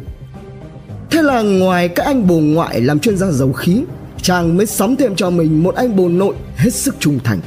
Thế 1.10 1.22
là 1.22 1.42
ngoài 1.42 1.88
các 1.90 2.06
anh 2.06 2.28
bồ 2.28 2.36
ngoại 2.36 2.82
làm 2.82 3.00
chuyên 3.00 3.18
gia 3.18 3.32
dầu 3.32 3.54
khí 3.54 3.84
trang 4.22 4.58
mới 4.58 4.66
sắm 4.66 4.96
thêm 4.96 5.16
cho 5.16 5.30
mình 5.30 5.64
một 5.64 5.76
anh 5.76 5.96
bồ 5.96 6.10
nội 6.10 6.36
hết 6.56 6.74
sức 6.74 6.96
trung 7.00 7.20
thành 7.24 7.40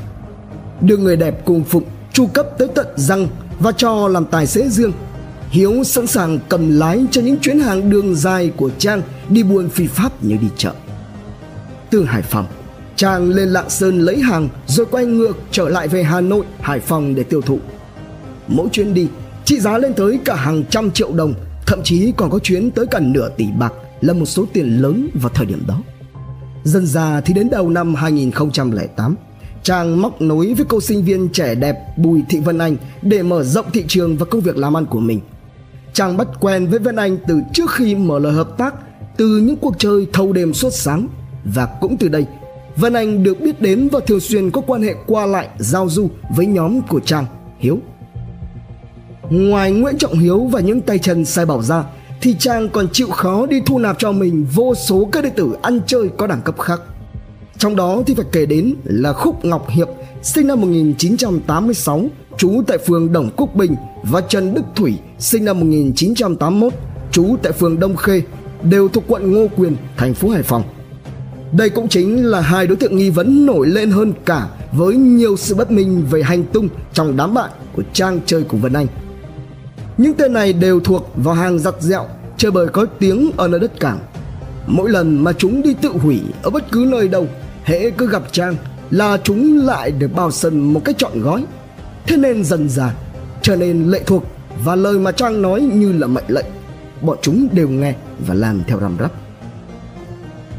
đưa 0.81 0.97
người 0.97 1.17
đẹp 1.17 1.45
cùng 1.45 1.65
phụng, 1.65 1.85
chu 2.13 2.27
cấp 2.27 2.47
tới 2.59 2.69
tận 2.75 2.87
răng 2.97 3.29
và 3.61 3.73
cho 3.73 4.09
làm 4.09 4.25
tài 4.25 4.47
xế 4.47 4.69
riêng 4.69 4.93
hiếu 5.51 5.85
sẵn 5.85 6.07
sàng 6.07 6.39
cầm 6.49 6.79
lái 6.79 7.05
cho 7.11 7.21
những 7.23 7.37
chuyến 7.39 7.59
hàng 7.59 7.91
đường 7.91 8.15
dài 8.15 8.53
của 8.57 8.71
trang 8.79 9.03
đi 9.29 9.43
buôn 9.43 9.69
phi 9.69 9.87
pháp 9.87 10.25
như 10.25 10.37
đi 10.41 10.49
chợ 10.57 10.73
từ 11.93 12.05
hải 12.05 12.23
phòng. 12.23 12.47
Trang 12.97 13.31
lên 13.31 13.49
lạng 13.49 13.71
sơn 13.71 14.01
lấy 14.01 14.21
hàng, 14.21 14.49
rồi 14.67 14.87
quay 14.91 15.05
ngược 15.05 15.39
trở 15.51 15.69
lại 15.69 15.89
về 15.89 16.03
hà 16.03 16.21
nội, 16.21 16.45
hải 16.61 16.81
phòng 16.81 17.15
để 17.15 17.23
tiêu 17.23 17.41
thụ. 17.41 17.59
Mỗi 18.49 18.69
chuyến 18.73 18.95
đi, 18.95 19.09
trị 19.45 19.61
giá 19.61 19.79
lên 19.79 19.95
tới 19.95 20.19
cả 20.25 20.35
hàng 20.35 20.65
trăm 20.71 20.91
triệu 20.91 21.13
đồng, 21.13 21.35
thậm 21.67 21.81
chí 21.85 22.13
còn 22.17 22.31
có 22.31 22.39
chuyến 22.39 22.71
tới 22.71 22.87
cả 22.87 23.01
nửa 23.01 23.29
tỷ 23.37 23.47
bạc 23.59 23.73
là 24.01 24.13
một 24.13 24.27
số 24.27 24.45
tiền 24.53 24.83
lớn 24.83 25.09
vào 25.15 25.31
thời 25.35 25.47
điểm 25.47 25.63
đó. 25.67 25.83
Dần 26.65 26.87
già 26.87 27.21
thì 27.21 27.35
đến 27.35 27.51
đầu 27.51 27.69
năm 27.69 27.95
2008 27.95 29.17
Trang 29.63 30.03
móc 30.03 30.21
nối 30.21 30.55
với 30.55 30.67
cô 30.69 30.81
sinh 30.81 31.05
viên 31.05 31.29
trẻ 31.29 31.55
đẹp 31.55 31.77
Bùi 31.97 32.23
Thị 32.29 32.41
Vân 32.41 32.59
Anh 32.59 32.77
để 33.03 33.23
mở 33.23 33.45
rộng 33.45 33.67
thị 33.73 33.85
trường 33.89 34.17
và 34.17 34.25
công 34.25 34.41
việc 34.41 34.57
làm 34.57 34.77
ăn 34.77 34.87
của 34.87 35.01
mình. 35.01 35.21
Trang 35.93 36.17
bắt 36.17 36.29
quen 36.41 36.67
với 36.67 36.79
Vân 36.79 36.97
Anh 36.97 37.19
từ 37.27 37.41
trước 37.53 37.71
khi 37.71 37.95
mở 37.95 38.19
lời 38.19 38.33
hợp 38.33 38.59
tác, 38.59 38.75
từ 39.17 39.27
những 39.27 39.57
cuộc 39.57 39.75
chơi 39.79 40.07
thâu 40.12 40.33
đêm 40.33 40.55
suốt 40.55 40.71
sáng 40.71 41.09
và 41.44 41.66
cũng 41.81 41.96
từ 41.96 42.09
đây 42.09 42.26
Vân 42.76 42.92
Anh 42.92 43.22
được 43.22 43.40
biết 43.40 43.61
đến 43.61 43.88
và 43.92 44.00
thường 44.07 44.20
xuyên 44.20 44.50
có 44.50 44.61
quan 44.61 44.83
hệ 44.83 44.94
qua 45.07 45.26
lại 45.26 45.48
giao 45.59 45.88
du 45.88 46.09
với 46.37 46.46
nhóm 46.46 46.81
của 46.83 47.00
Trang 47.00 47.26
Hiếu. 47.59 47.78
Ngoài 49.31 49.72
Nguyễn 49.72 49.98
Trọng 49.98 50.18
Hiếu 50.18 50.38
và 50.44 50.61
những 50.61 50.81
tay 50.81 50.98
chân 50.98 51.24
sai 51.24 51.46
bảo 51.46 51.62
ra 51.62 51.85
thì 52.20 52.37
Trang 52.38 52.68
còn 52.68 52.88
chịu 52.92 53.11
khó 53.11 53.46
đi 53.46 53.61
thu 53.66 53.78
nạp 53.78 53.98
cho 53.98 54.12
mình 54.12 54.46
vô 54.55 54.74
số 54.74 55.09
các 55.12 55.24
đệ 55.24 55.31
tử 55.31 55.57
ăn 55.62 55.81
chơi 55.87 56.09
có 56.18 56.26
đẳng 56.26 56.40
cấp 56.40 56.59
khác. 56.59 56.81
Trong 57.59 57.76
đó 57.76 58.02
thì 58.07 58.14
phải 58.14 58.24
kể 58.33 58.46
đến 58.46 58.74
là 58.85 59.12
Khúc 59.12 59.44
Ngọc 59.44 59.70
Hiệp 59.70 59.88
sinh 60.22 60.46
năm 60.46 60.61
1986 60.61 62.05
trú 62.37 62.62
tại 62.66 62.78
phường 62.78 63.12
Đồng 63.12 63.31
Quốc 63.37 63.55
Bình 63.55 63.74
và 64.02 64.20
Trần 64.20 64.55
Đức 64.55 64.62
Thủy 64.74 64.94
sinh 65.18 65.44
năm 65.44 65.61
1981 65.61 66.72
trú 67.11 67.37
tại 67.42 67.52
phường 67.52 67.81
Đông 67.81 67.96
Khê 67.96 68.22
đều 68.62 68.88
thuộc 68.88 69.05
quận 69.09 69.33
Ngô 69.33 69.46
Quyền, 69.57 69.76
thành 69.96 70.14
phố 70.14 70.28
Hải 70.28 70.42
Phòng. 70.42 70.62
Đây 71.53 71.71
cũng 71.71 71.88
chính 71.88 72.27
là 72.27 72.41
hai 72.41 72.67
đối 72.67 72.77
tượng 72.77 72.97
nghi 72.97 73.11
vấn 73.11 73.47
nổi 73.47 73.67
lên 73.67 73.91
hơn 73.91 74.12
cả 74.25 74.49
với 74.73 74.97
nhiều 74.97 75.37
sự 75.37 75.55
bất 75.55 75.71
minh 75.71 76.07
về 76.11 76.23
hành 76.23 76.45
tung 76.45 76.69
trong 76.93 77.17
đám 77.17 77.35
bạn 77.35 77.51
của 77.73 77.83
Trang 77.93 78.21
chơi 78.27 78.45
cùng 78.49 78.61
Vân 78.61 78.73
Anh. 78.73 78.87
Những 79.99 80.15
tên 80.15 80.33
này 80.33 80.53
đều 80.53 80.81
thuộc 80.81 81.12
vào 81.17 81.35
hàng 81.35 81.59
giặt 81.59 81.75
dẹo 81.81 82.07
chơi 82.37 82.51
bời 82.51 82.69
có 82.69 82.87
tiếng 82.99 83.31
ở 83.37 83.49
nơi 83.49 83.61
đất 83.61 83.81
cảng. 83.81 83.99
Mỗi 84.67 84.91
lần 84.91 85.25
mà 85.25 85.33
chúng 85.33 85.62
đi 85.62 85.75
tự 85.75 85.88
hủy 85.88 86.21
ở 86.43 86.51
bất 86.51 86.73
cứ 86.73 86.87
nơi 86.88 87.09
đâu, 87.09 87.27
hễ 87.65 87.91
cứ 87.91 88.09
gặp 88.09 88.23
Trang 88.33 88.57
là 88.91 89.19
chúng 89.25 89.67
lại 89.67 89.91
được 89.91 90.12
bao 90.15 90.31
sân 90.31 90.73
một 90.73 90.81
cách 90.85 90.99
trọn 90.99 91.23
gói. 91.23 91.45
Thế 92.07 92.17
nên 92.17 92.45
dần 92.45 92.69
dà 92.69 92.95
trở 93.43 93.57
nên 93.57 93.91
lệ 93.91 94.03
thuộc 94.07 94.25
và 94.65 94.77
lời 94.77 94.99
mà 94.99 95.12
Trang 95.12 95.43
nói 95.43 95.61
như 95.61 95.93
là 95.93 96.07
mệnh 96.07 96.25
lệnh. 96.29 96.47
Bọn 97.01 97.19
chúng 97.23 97.49
đều 97.53 97.69
nghe 97.69 97.95
và 98.27 98.35
làm 98.35 98.62
theo 98.67 98.81
răm 98.81 98.97
rắp. 99.01 99.12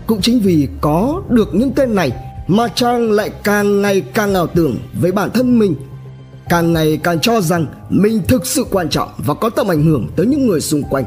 Cũng 0.08 0.22
chính 0.22 0.40
vì 0.40 0.68
có 0.82 1.22
được 1.30 1.56
những 1.56 1.72
tên 1.72 1.96
này 1.96 2.12
mà 2.48 2.68
Trang 2.68 3.12
lại 3.12 3.32
càng 3.44 3.82
ngày 3.82 4.02
càng 4.02 4.34
ảo 4.34 4.48
tưởng 4.48 4.78
với 4.94 5.12
bản 5.12 5.30
thân 5.32 5.60
mình. 5.60 5.76
Càng 6.50 6.74
ngày 6.74 7.00
càng 7.04 7.20
cho 7.20 7.42
rằng 7.42 7.66
mình 7.90 8.22
thực 8.28 8.46
sự 8.46 8.66
quan 8.72 8.90
trọng 8.90 9.10
và 9.18 9.34
có 9.34 9.50
tầm 9.50 9.68
ảnh 9.68 9.84
hưởng 9.84 10.08
tới 10.16 10.26
những 10.26 10.48
người 10.48 10.62
xung 10.62 10.84
quanh. 10.84 11.06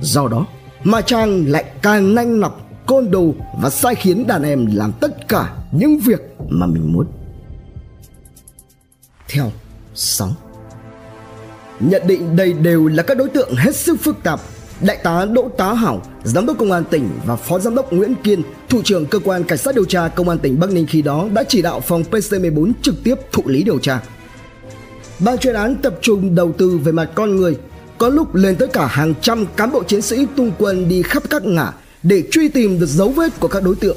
Do 0.00 0.28
đó 0.28 0.46
mà 0.84 1.00
trang 1.00 1.46
lại 1.46 1.64
càng 1.82 2.14
nanh 2.14 2.40
nọc, 2.40 2.60
côn 2.86 3.10
đồ 3.10 3.34
và 3.62 3.70
sai 3.70 3.94
khiến 3.94 4.26
đàn 4.26 4.42
em 4.42 4.66
làm 4.72 4.92
tất 5.00 5.28
cả 5.28 5.54
những 5.72 5.98
việc 5.98 6.20
mà 6.48 6.66
mình 6.66 6.92
muốn. 6.92 7.06
Theo 9.28 9.52
sóng, 9.94 10.34
nhận 11.80 12.02
định 12.06 12.36
đây 12.36 12.52
đều 12.52 12.86
là 12.86 13.02
các 13.02 13.18
đối 13.18 13.28
tượng 13.28 13.54
hết 13.54 13.76
sức 13.76 14.00
phức 14.00 14.22
tạp 14.22 14.40
Đại 14.80 14.96
tá 14.96 15.24
Đỗ 15.24 15.48
Tá 15.56 15.72
Hảo, 15.72 16.02
Giám 16.24 16.46
đốc 16.46 16.58
Công 16.58 16.72
an 16.72 16.84
tỉnh 16.90 17.08
và 17.26 17.36
Phó 17.36 17.58
Giám 17.58 17.74
đốc 17.74 17.92
Nguyễn 17.92 18.14
Kiên, 18.14 18.42
Thủ 18.68 18.82
trưởng 18.84 19.06
Cơ 19.06 19.18
quan 19.18 19.44
Cảnh 19.44 19.58
sát 19.58 19.74
điều 19.74 19.84
tra 19.84 20.08
Công 20.08 20.28
an 20.28 20.38
tỉnh 20.38 20.60
Bắc 20.60 20.70
Ninh 20.70 20.86
khi 20.86 21.02
đó 21.02 21.28
đã 21.34 21.44
chỉ 21.48 21.62
đạo 21.62 21.80
phòng 21.80 22.04
PC14 22.10 22.72
trực 22.82 22.94
tiếp 23.04 23.14
thụ 23.32 23.42
lý 23.46 23.62
điều 23.62 23.78
tra. 23.78 24.00
Ban 25.18 25.38
chuyên 25.38 25.54
án 25.54 25.76
tập 25.76 25.98
trung 26.00 26.34
đầu 26.34 26.52
tư 26.52 26.78
về 26.84 26.92
mặt 26.92 27.10
con 27.14 27.36
người, 27.36 27.56
có 27.98 28.08
lúc 28.08 28.34
lên 28.34 28.56
tới 28.56 28.68
cả 28.68 28.86
hàng 28.86 29.14
trăm 29.20 29.46
cán 29.56 29.72
bộ 29.72 29.82
chiến 29.82 30.02
sĩ 30.02 30.26
tung 30.36 30.52
quân 30.58 30.88
đi 30.88 31.02
khắp 31.02 31.22
các 31.30 31.44
ngã 31.44 31.72
để 32.02 32.22
truy 32.30 32.48
tìm 32.48 32.80
được 32.80 32.88
dấu 32.88 33.08
vết 33.08 33.40
của 33.40 33.48
các 33.48 33.62
đối 33.62 33.74
tượng. 33.74 33.96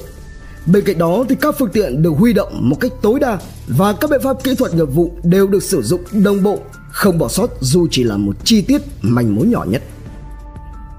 Bên 0.65 0.83
cạnh 0.85 0.97
đó 0.97 1.25
thì 1.29 1.35
các 1.41 1.55
phương 1.59 1.69
tiện 1.73 2.01
được 2.01 2.13
huy 2.17 2.33
động 2.33 2.69
một 2.69 2.75
cách 2.79 2.91
tối 3.01 3.19
đa 3.19 3.37
và 3.67 3.93
các 3.93 4.09
biện 4.09 4.21
pháp 4.23 4.43
kỹ 4.43 4.55
thuật 4.55 4.73
nghiệp 4.73 4.87
vụ 4.93 5.11
đều 5.23 5.47
được 5.47 5.63
sử 5.63 5.81
dụng 5.81 6.01
đồng 6.11 6.43
bộ, 6.43 6.59
không 6.91 7.17
bỏ 7.17 7.27
sót 7.27 7.49
dù 7.61 7.87
chỉ 7.91 8.03
là 8.03 8.17
một 8.17 8.35
chi 8.43 8.61
tiết 8.61 8.81
manh 9.01 9.35
mối 9.35 9.47
nhỏ 9.47 9.65
nhất. 9.69 9.81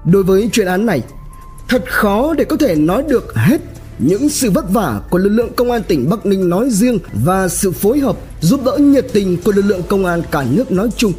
Đối 0.05 0.23
với 0.23 0.49
chuyên 0.51 0.67
án 0.67 0.85
này, 0.85 1.01
thật 1.67 1.83
khó 1.87 2.33
để 2.33 2.43
có 2.43 2.57
thể 2.57 2.75
nói 2.75 3.03
được 3.09 3.35
hết 3.35 3.61
những 3.99 4.29
sự 4.29 4.51
vất 4.51 4.65
vả 4.69 5.01
của 5.09 5.17
lực 5.17 5.29
lượng 5.29 5.53
công 5.55 5.71
an 5.71 5.81
tỉnh 5.87 6.09
Bắc 6.09 6.25
Ninh 6.25 6.49
nói 6.49 6.69
riêng 6.69 6.99
và 7.13 7.47
sự 7.47 7.71
phối 7.71 7.99
hợp 7.99 8.17
giúp 8.41 8.59
đỡ 8.65 8.77
nhiệt 8.77 9.05
tình 9.13 9.37
của 9.43 9.51
lực 9.51 9.65
lượng 9.65 9.81
công 9.89 10.05
an 10.05 10.21
cả 10.31 10.45
nước 10.51 10.71
nói 10.71 10.89
chung. 10.97 11.13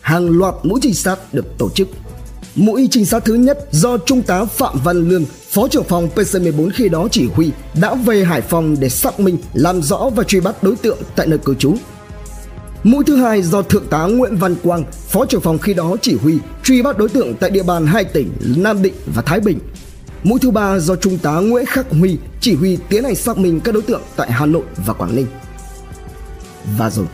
Hàng 0.00 0.38
loạt 0.38 0.54
mũi 0.62 0.80
trinh 0.82 0.94
sát 0.94 1.34
được 1.34 1.58
tổ 1.58 1.70
chức. 1.70 1.88
Mũi 2.54 2.88
trinh 2.90 3.06
sát 3.06 3.24
thứ 3.24 3.34
nhất 3.34 3.68
do 3.70 3.98
Trung 3.98 4.22
tá 4.22 4.44
Phạm 4.44 4.78
Văn 4.84 5.08
Lương, 5.08 5.24
Phó 5.50 5.68
trưởng 5.68 5.84
phòng 5.84 6.08
PC14 6.14 6.70
khi 6.74 6.88
đó 6.88 7.08
chỉ 7.10 7.28
huy 7.34 7.50
đã 7.80 7.94
về 7.94 8.24
Hải 8.24 8.40
Phòng 8.40 8.76
để 8.80 8.88
xác 8.88 9.20
minh, 9.20 9.38
làm 9.54 9.82
rõ 9.82 10.10
và 10.16 10.24
truy 10.24 10.40
bắt 10.40 10.62
đối 10.62 10.76
tượng 10.76 10.98
tại 11.16 11.26
nơi 11.26 11.38
cư 11.38 11.54
trú. 11.54 11.74
Mũi 12.84 13.04
thứ 13.04 13.16
hai 13.16 13.42
do 13.42 13.62
Thượng 13.62 13.86
tá 13.86 14.04
Nguyễn 14.04 14.36
Văn 14.36 14.54
Quang, 14.62 14.84
Phó 15.08 15.26
trưởng 15.26 15.40
phòng 15.40 15.58
khi 15.58 15.74
đó 15.74 15.96
chỉ 16.02 16.16
huy 16.16 16.38
truy 16.64 16.82
bắt 16.82 16.98
đối 16.98 17.08
tượng 17.08 17.34
tại 17.34 17.50
địa 17.50 17.62
bàn 17.62 17.86
hai 17.86 18.04
tỉnh 18.04 18.32
Nam 18.56 18.82
Định 18.82 18.94
và 19.14 19.22
Thái 19.22 19.40
Bình 19.40 19.58
Mũi 20.24 20.38
thứ 20.38 20.50
ba 20.50 20.78
do 20.78 20.96
Trung 20.96 21.18
tá 21.18 21.32
Nguyễn 21.32 21.66
Khắc 21.66 21.90
Huy 21.90 22.18
chỉ 22.40 22.54
huy 22.54 22.78
tiến 22.88 23.04
hành 23.04 23.14
xác 23.14 23.38
minh 23.38 23.60
các 23.60 23.74
đối 23.74 23.82
tượng 23.82 24.02
tại 24.16 24.32
Hà 24.32 24.46
Nội 24.46 24.62
và 24.86 24.94
Quảng 24.94 25.16
Ninh. 25.16 25.26
Và 26.78 26.90
rồi, 26.90 27.06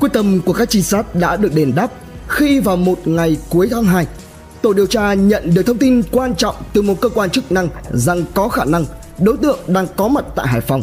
quyết 0.00 0.12
tâm 0.12 0.40
của 0.40 0.52
các 0.52 0.70
trinh 0.70 0.82
sát 0.82 1.14
đã 1.14 1.36
được 1.36 1.54
đền 1.54 1.72
đáp 1.74 1.92
khi 2.28 2.60
vào 2.60 2.76
một 2.76 3.06
ngày 3.06 3.36
cuối 3.50 3.68
tháng 3.70 3.84
2, 3.84 4.06
tổ 4.62 4.72
điều 4.72 4.86
tra 4.86 5.14
nhận 5.14 5.54
được 5.54 5.62
thông 5.62 5.78
tin 5.78 6.02
quan 6.10 6.34
trọng 6.34 6.54
từ 6.72 6.82
một 6.82 7.00
cơ 7.00 7.08
quan 7.08 7.30
chức 7.30 7.52
năng 7.52 7.68
rằng 7.92 8.24
có 8.34 8.48
khả 8.48 8.64
năng 8.64 8.84
đối 9.18 9.36
tượng 9.36 9.58
đang 9.66 9.86
có 9.96 10.08
mặt 10.08 10.24
tại 10.36 10.46
Hải 10.46 10.60
Phòng. 10.60 10.82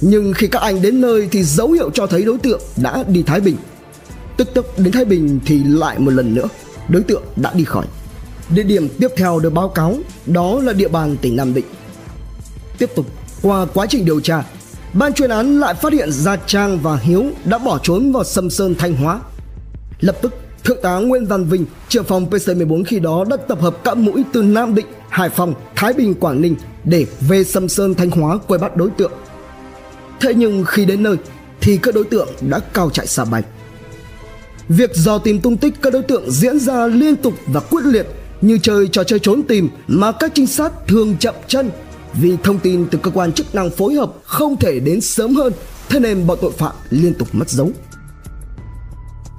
Nhưng 0.00 0.32
khi 0.32 0.46
các 0.46 0.62
anh 0.62 0.82
đến 0.82 1.00
nơi 1.00 1.28
thì 1.30 1.42
dấu 1.42 1.70
hiệu 1.70 1.90
cho 1.90 2.06
thấy 2.06 2.24
đối 2.24 2.38
tượng 2.38 2.60
đã 2.76 3.04
đi 3.08 3.22
Thái 3.22 3.40
Bình. 3.40 3.56
Tức 4.36 4.54
tốc 4.54 4.66
đến 4.78 4.92
Thái 4.92 5.04
Bình 5.04 5.40
thì 5.46 5.64
lại 5.64 5.98
một 5.98 6.10
lần 6.10 6.34
nữa 6.34 6.48
đối 6.88 7.02
tượng 7.02 7.22
đã 7.36 7.52
đi 7.54 7.64
khỏi. 7.64 7.86
Địa 8.54 8.62
điểm 8.62 8.88
tiếp 9.00 9.08
theo 9.16 9.38
được 9.38 9.50
báo 9.50 9.68
cáo 9.68 9.98
đó 10.26 10.60
là 10.60 10.72
địa 10.72 10.88
bàn 10.88 11.16
tỉnh 11.22 11.36
Nam 11.36 11.54
Định. 11.54 11.64
Tiếp 12.78 12.90
tục, 12.96 13.06
qua 13.42 13.66
quá 13.74 13.86
trình 13.86 14.04
điều 14.04 14.20
tra, 14.20 14.44
ban 14.92 15.12
chuyên 15.12 15.30
án 15.30 15.60
lại 15.60 15.74
phát 15.74 15.92
hiện 15.92 16.12
Gia 16.12 16.36
Trang 16.36 16.78
và 16.78 16.96
Hiếu 16.96 17.24
đã 17.44 17.58
bỏ 17.58 17.78
trốn 17.82 18.12
vào 18.12 18.24
Sâm 18.24 18.50
Sơn 18.50 18.74
Thanh 18.78 18.94
Hóa. 18.94 19.20
Lập 20.00 20.16
tức, 20.22 20.34
Thượng 20.64 20.82
tá 20.82 20.96
Nguyễn 20.96 21.26
Văn 21.26 21.44
Vinh, 21.44 21.64
trưởng 21.88 22.04
phòng 22.04 22.30
PC14 22.30 22.84
khi 22.84 23.00
đó 23.00 23.24
đã 23.24 23.36
tập 23.36 23.60
hợp 23.60 23.84
các 23.84 23.96
mũi 23.96 24.24
từ 24.32 24.42
Nam 24.42 24.74
Định, 24.74 24.86
Hải 25.08 25.28
Phòng, 25.28 25.54
Thái 25.76 25.92
Bình, 25.92 26.14
Quảng 26.14 26.40
Ninh 26.40 26.56
để 26.84 27.06
về 27.20 27.44
Sâm 27.44 27.68
Sơn 27.68 27.94
Thanh 27.94 28.10
Hóa 28.10 28.38
quay 28.46 28.58
bắt 28.58 28.76
đối 28.76 28.90
tượng. 28.90 29.12
Thế 30.20 30.34
nhưng 30.34 30.64
khi 30.64 30.84
đến 30.84 31.02
nơi 31.02 31.16
thì 31.60 31.76
các 31.76 31.94
đối 31.94 32.04
tượng 32.04 32.28
đã 32.40 32.58
cao 32.58 32.90
chạy 32.90 33.06
xa 33.06 33.24
bay. 33.24 33.42
Việc 34.68 34.90
dò 34.94 35.18
tìm 35.18 35.40
tung 35.40 35.56
tích 35.56 35.74
các 35.82 35.92
đối 35.92 36.02
tượng 36.02 36.30
diễn 36.30 36.58
ra 36.58 36.86
liên 36.86 37.16
tục 37.16 37.34
và 37.46 37.60
quyết 37.60 37.84
liệt 37.84 38.06
như 38.40 38.58
chơi 38.62 38.88
trò 38.88 39.04
chơi 39.04 39.18
trốn 39.18 39.42
tìm 39.42 39.68
mà 39.86 40.12
các 40.12 40.32
trinh 40.34 40.46
sát 40.46 40.72
thường 40.88 41.16
chậm 41.20 41.34
chân 41.46 41.70
vì 42.14 42.36
thông 42.42 42.58
tin 42.58 42.86
từ 42.90 42.98
cơ 43.02 43.10
quan 43.10 43.32
chức 43.32 43.54
năng 43.54 43.70
phối 43.70 43.94
hợp 43.94 44.12
không 44.24 44.56
thể 44.56 44.80
đến 44.80 45.00
sớm 45.00 45.34
hơn 45.34 45.52
thế 45.88 46.00
nên 46.00 46.26
bọn 46.26 46.38
tội 46.40 46.52
phạm 46.52 46.72
liên 46.90 47.14
tục 47.14 47.28
mất 47.32 47.50
dấu. 47.50 47.70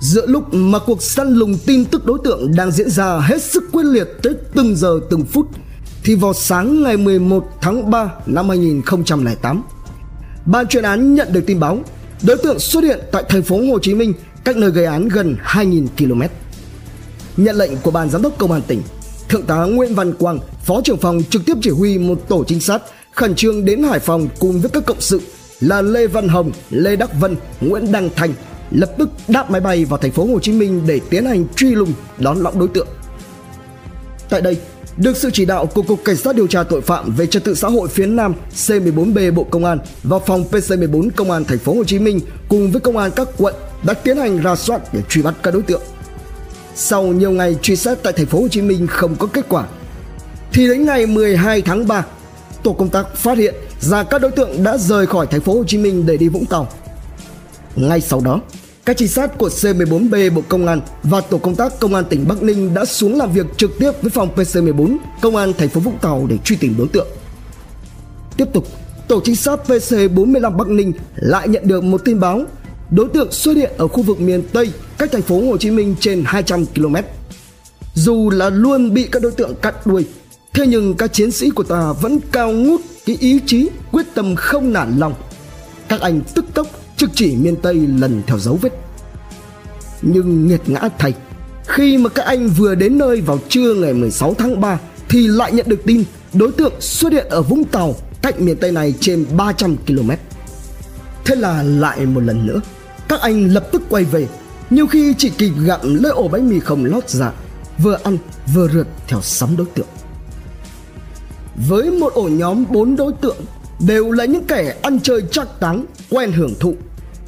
Giữa 0.01 0.27
lúc 0.27 0.53
mà 0.53 0.79
cuộc 0.79 1.03
săn 1.03 1.33
lùng 1.33 1.57
tin 1.65 1.85
tức 1.85 2.05
đối 2.05 2.19
tượng 2.23 2.55
đang 2.55 2.71
diễn 2.71 2.89
ra 2.89 3.19
hết 3.19 3.43
sức 3.43 3.63
quyết 3.71 3.83
liệt 3.83 4.07
tới 4.23 4.33
từng 4.55 4.75
giờ 4.75 4.99
từng 5.09 5.25
phút 5.25 5.47
thì 6.03 6.15
vào 6.15 6.33
sáng 6.33 6.83
ngày 6.83 6.97
11 6.97 7.47
tháng 7.61 7.91
3 7.91 8.11
năm 8.25 8.49
2008, 8.49 9.63
ban 10.45 10.67
chuyên 10.67 10.83
án 10.83 11.15
nhận 11.15 11.33
được 11.33 11.43
tin 11.47 11.59
báo 11.59 11.79
đối 12.23 12.37
tượng 12.37 12.59
xuất 12.59 12.83
hiện 12.83 12.99
tại 13.11 13.23
thành 13.29 13.43
phố 13.43 13.57
Hồ 13.57 13.79
Chí 13.81 13.93
Minh 13.93 14.13
cách 14.43 14.57
nơi 14.57 14.71
gây 14.71 14.85
án 14.85 15.07
gần 15.07 15.35
2.000 15.43 15.87
km. 15.97 16.21
Nhận 17.37 17.55
lệnh 17.55 17.71
của 17.77 17.91
ban 17.91 18.09
giám 18.09 18.21
đốc 18.21 18.37
công 18.37 18.51
an 18.51 18.61
tỉnh, 18.67 18.81
Thượng 19.29 19.45
tá 19.45 19.55
Nguyễn 19.55 19.95
Văn 19.95 20.13
Quang, 20.13 20.39
Phó 20.63 20.81
trưởng 20.81 20.97
phòng 20.97 21.21
trực 21.29 21.45
tiếp 21.45 21.57
chỉ 21.61 21.69
huy 21.69 21.97
một 21.97 22.19
tổ 22.29 22.43
trinh 22.47 22.59
sát 22.59 22.81
khẩn 23.11 23.35
trương 23.35 23.65
đến 23.65 23.83
Hải 23.83 23.99
Phòng 23.99 24.27
cùng 24.39 24.61
với 24.61 24.69
các 24.69 24.85
cộng 24.85 25.01
sự 25.01 25.21
là 25.59 25.81
Lê 25.81 26.07
Văn 26.07 26.27
Hồng, 26.27 26.51
Lê 26.69 26.95
Đắc 26.95 27.09
Vân, 27.19 27.35
Nguyễn 27.61 27.91
Đăng 27.91 28.09
Thành 28.15 28.33
lập 28.71 28.91
tức 28.97 29.09
đáp 29.27 29.51
máy 29.51 29.61
bay 29.61 29.85
vào 29.85 29.97
thành 29.97 30.11
phố 30.11 30.25
Hồ 30.25 30.39
Chí 30.39 30.51
Minh 30.51 30.81
để 30.87 30.99
tiến 31.09 31.25
hành 31.25 31.45
truy 31.55 31.75
lùng 31.75 31.93
đón 32.17 32.37
lõng 32.37 32.59
đối 32.59 32.67
tượng. 32.67 32.87
Tại 34.29 34.41
đây, 34.41 34.57
được 34.97 35.17
sự 35.17 35.29
chỉ 35.33 35.45
đạo 35.45 35.65
của 35.65 35.81
Cục 35.81 36.05
Cảnh 36.05 36.15
sát 36.15 36.35
điều 36.35 36.47
tra 36.47 36.63
tội 36.63 36.81
phạm 36.81 37.15
về 37.17 37.25
trật 37.25 37.43
tự 37.43 37.55
xã 37.55 37.67
hội 37.67 37.89
phía 37.89 38.05
Nam 38.05 38.33
C14B 38.55 39.33
Bộ 39.33 39.43
Công 39.43 39.65
an 39.65 39.79
và 40.03 40.19
phòng 40.19 40.45
PC14 40.51 41.09
Công 41.15 41.31
an 41.31 41.43
thành 41.43 41.57
phố 41.57 41.73
Hồ 41.73 41.83
Chí 41.83 41.99
Minh 41.99 42.19
cùng 42.49 42.71
với 42.71 42.81
công 42.81 42.97
an 42.97 43.11
các 43.15 43.27
quận 43.37 43.55
đã 43.83 43.93
tiến 43.93 44.17
hành 44.17 44.41
ra 44.41 44.55
soát 44.55 44.93
để 44.93 45.01
truy 45.09 45.21
bắt 45.21 45.33
các 45.43 45.53
đối 45.53 45.63
tượng. 45.63 45.81
Sau 46.75 47.03
nhiều 47.03 47.31
ngày 47.31 47.55
truy 47.61 47.75
xét 47.75 48.03
tại 48.03 48.13
thành 48.13 48.25
phố 48.25 48.41
Hồ 48.41 48.47
Chí 48.47 48.61
Minh 48.61 48.87
không 48.87 49.15
có 49.15 49.27
kết 49.27 49.45
quả, 49.49 49.65
thì 50.53 50.67
đến 50.67 50.85
ngày 50.85 51.05
12 51.05 51.61
tháng 51.61 51.87
3, 51.87 52.05
tổ 52.63 52.73
công 52.73 52.89
tác 52.89 53.15
phát 53.15 53.37
hiện 53.37 53.55
ra 53.79 54.03
các 54.03 54.21
đối 54.21 54.31
tượng 54.31 54.63
đã 54.63 54.77
rời 54.77 55.07
khỏi 55.07 55.27
thành 55.27 55.41
phố 55.41 55.53
Hồ 55.53 55.63
Chí 55.67 55.77
Minh 55.77 56.05
để 56.05 56.17
đi 56.17 56.27
Vũng 56.27 56.45
Tàu. 56.45 56.67
Ngay 57.75 58.01
sau 58.01 58.21
đó, 58.21 58.41
các 58.85 58.97
trinh 58.97 59.07
sát 59.07 59.37
của 59.37 59.47
C14B 59.47 60.33
Bộ 60.33 60.41
Công 60.47 60.67
an 60.67 60.81
và 61.03 61.21
tổ 61.21 61.37
công 61.37 61.55
tác 61.55 61.79
Công 61.79 61.95
an 61.95 62.03
tỉnh 62.09 62.27
Bắc 62.27 62.43
Ninh 62.43 62.73
đã 62.73 62.85
xuống 62.85 63.17
làm 63.17 63.31
việc 63.31 63.45
trực 63.57 63.71
tiếp 63.79 63.91
với 64.01 64.09
phòng 64.09 64.29
PC14 64.35 64.97
Công 65.21 65.35
an 65.35 65.53
thành 65.57 65.69
phố 65.69 65.81
Vũng 65.81 65.97
Tàu 66.01 66.27
để 66.29 66.37
truy 66.43 66.55
tìm 66.55 66.75
đối 66.77 66.87
tượng. 66.87 67.07
Tiếp 68.37 68.45
tục, 68.53 68.67
tổ 69.07 69.21
trinh 69.23 69.35
sát 69.35 69.59
PC45 69.67 70.57
Bắc 70.57 70.67
Ninh 70.67 70.93
lại 71.15 71.47
nhận 71.47 71.67
được 71.67 71.83
một 71.83 72.01
tin 72.05 72.19
báo 72.19 72.41
đối 72.91 73.09
tượng 73.09 73.31
xuất 73.31 73.57
hiện 73.57 73.71
ở 73.77 73.87
khu 73.87 74.03
vực 74.03 74.21
miền 74.21 74.43
Tây 74.53 74.71
cách 74.97 75.11
thành 75.11 75.21
phố 75.21 75.41
Hồ 75.41 75.57
Chí 75.57 75.71
Minh 75.71 75.95
trên 75.99 76.23
200 76.25 76.65
km. 76.65 76.95
Dù 77.93 78.29
là 78.29 78.49
luôn 78.49 78.93
bị 78.93 79.07
các 79.11 79.21
đối 79.21 79.31
tượng 79.31 79.55
cắt 79.61 79.87
đuôi, 79.87 80.05
thế 80.53 80.67
nhưng 80.67 80.93
các 80.93 81.13
chiến 81.13 81.31
sĩ 81.31 81.49
của 81.49 81.63
ta 81.63 81.93
vẫn 82.01 82.19
cao 82.31 82.51
ngút 82.51 82.81
cái 83.05 83.17
ý 83.19 83.39
chí 83.45 83.69
quyết 83.91 84.05
tâm 84.13 84.35
không 84.35 84.73
nản 84.73 84.99
lòng. 84.99 85.13
Các 85.87 86.01
anh 86.01 86.21
tức 86.35 86.45
tốc 86.53 86.67
trực 87.03 87.11
chỉ 87.15 87.35
miền 87.35 87.55
Tây 87.55 87.75
lần 87.75 88.21
theo 88.27 88.39
dấu 88.39 88.55
vết. 88.61 88.69
Nhưng 90.01 90.47
nghiệt 90.47 90.61
ngã 90.67 90.89
thay, 90.97 91.13
khi 91.67 91.97
mà 91.97 92.09
các 92.09 92.25
anh 92.25 92.47
vừa 92.47 92.75
đến 92.75 92.97
nơi 92.97 93.21
vào 93.21 93.39
trưa 93.49 93.73
ngày 93.73 93.93
16 93.93 94.33
tháng 94.33 94.61
3 94.61 94.79
thì 95.09 95.27
lại 95.27 95.51
nhận 95.51 95.65
được 95.69 95.85
tin 95.85 96.03
đối 96.33 96.51
tượng 96.51 96.73
xuất 96.79 97.11
hiện 97.11 97.27
ở 97.29 97.41
Vũng 97.41 97.63
Tàu 97.63 97.95
cách 98.21 98.39
miền 98.39 98.57
Tây 98.57 98.71
này 98.71 98.93
trên 98.99 99.25
300 99.37 99.75
km. 99.87 100.09
Thế 101.25 101.35
là 101.35 101.63
lại 101.63 102.05
một 102.05 102.23
lần 102.23 102.45
nữa, 102.45 102.61
các 103.07 103.21
anh 103.21 103.53
lập 103.53 103.67
tức 103.71 103.81
quay 103.89 104.03
về, 104.03 104.27
nhiều 104.69 104.87
khi 104.87 105.13
chỉ 105.17 105.29
kịp 105.29 105.51
gặm 105.65 106.03
lấy 106.03 106.11
ổ 106.11 106.27
bánh 106.27 106.49
mì 106.49 106.59
không 106.59 106.85
lót 106.85 107.09
dạ, 107.09 107.31
vừa 107.77 107.97
ăn 108.03 108.17
vừa 108.53 108.67
rượt 108.67 108.87
theo 109.07 109.21
sóng 109.21 109.57
đối 109.57 109.67
tượng. 109.75 109.87
Với 111.69 111.91
một 111.91 112.13
ổ 112.13 112.27
nhóm 112.27 112.65
bốn 112.69 112.95
đối 112.95 113.13
tượng 113.21 113.37
đều 113.87 114.11
là 114.11 114.25
những 114.25 114.43
kẻ 114.43 114.75
ăn 114.81 114.99
chơi 114.99 115.23
chắc 115.31 115.59
táng, 115.59 115.85
quen 116.09 116.31
hưởng 116.31 116.53
thụ, 116.59 116.75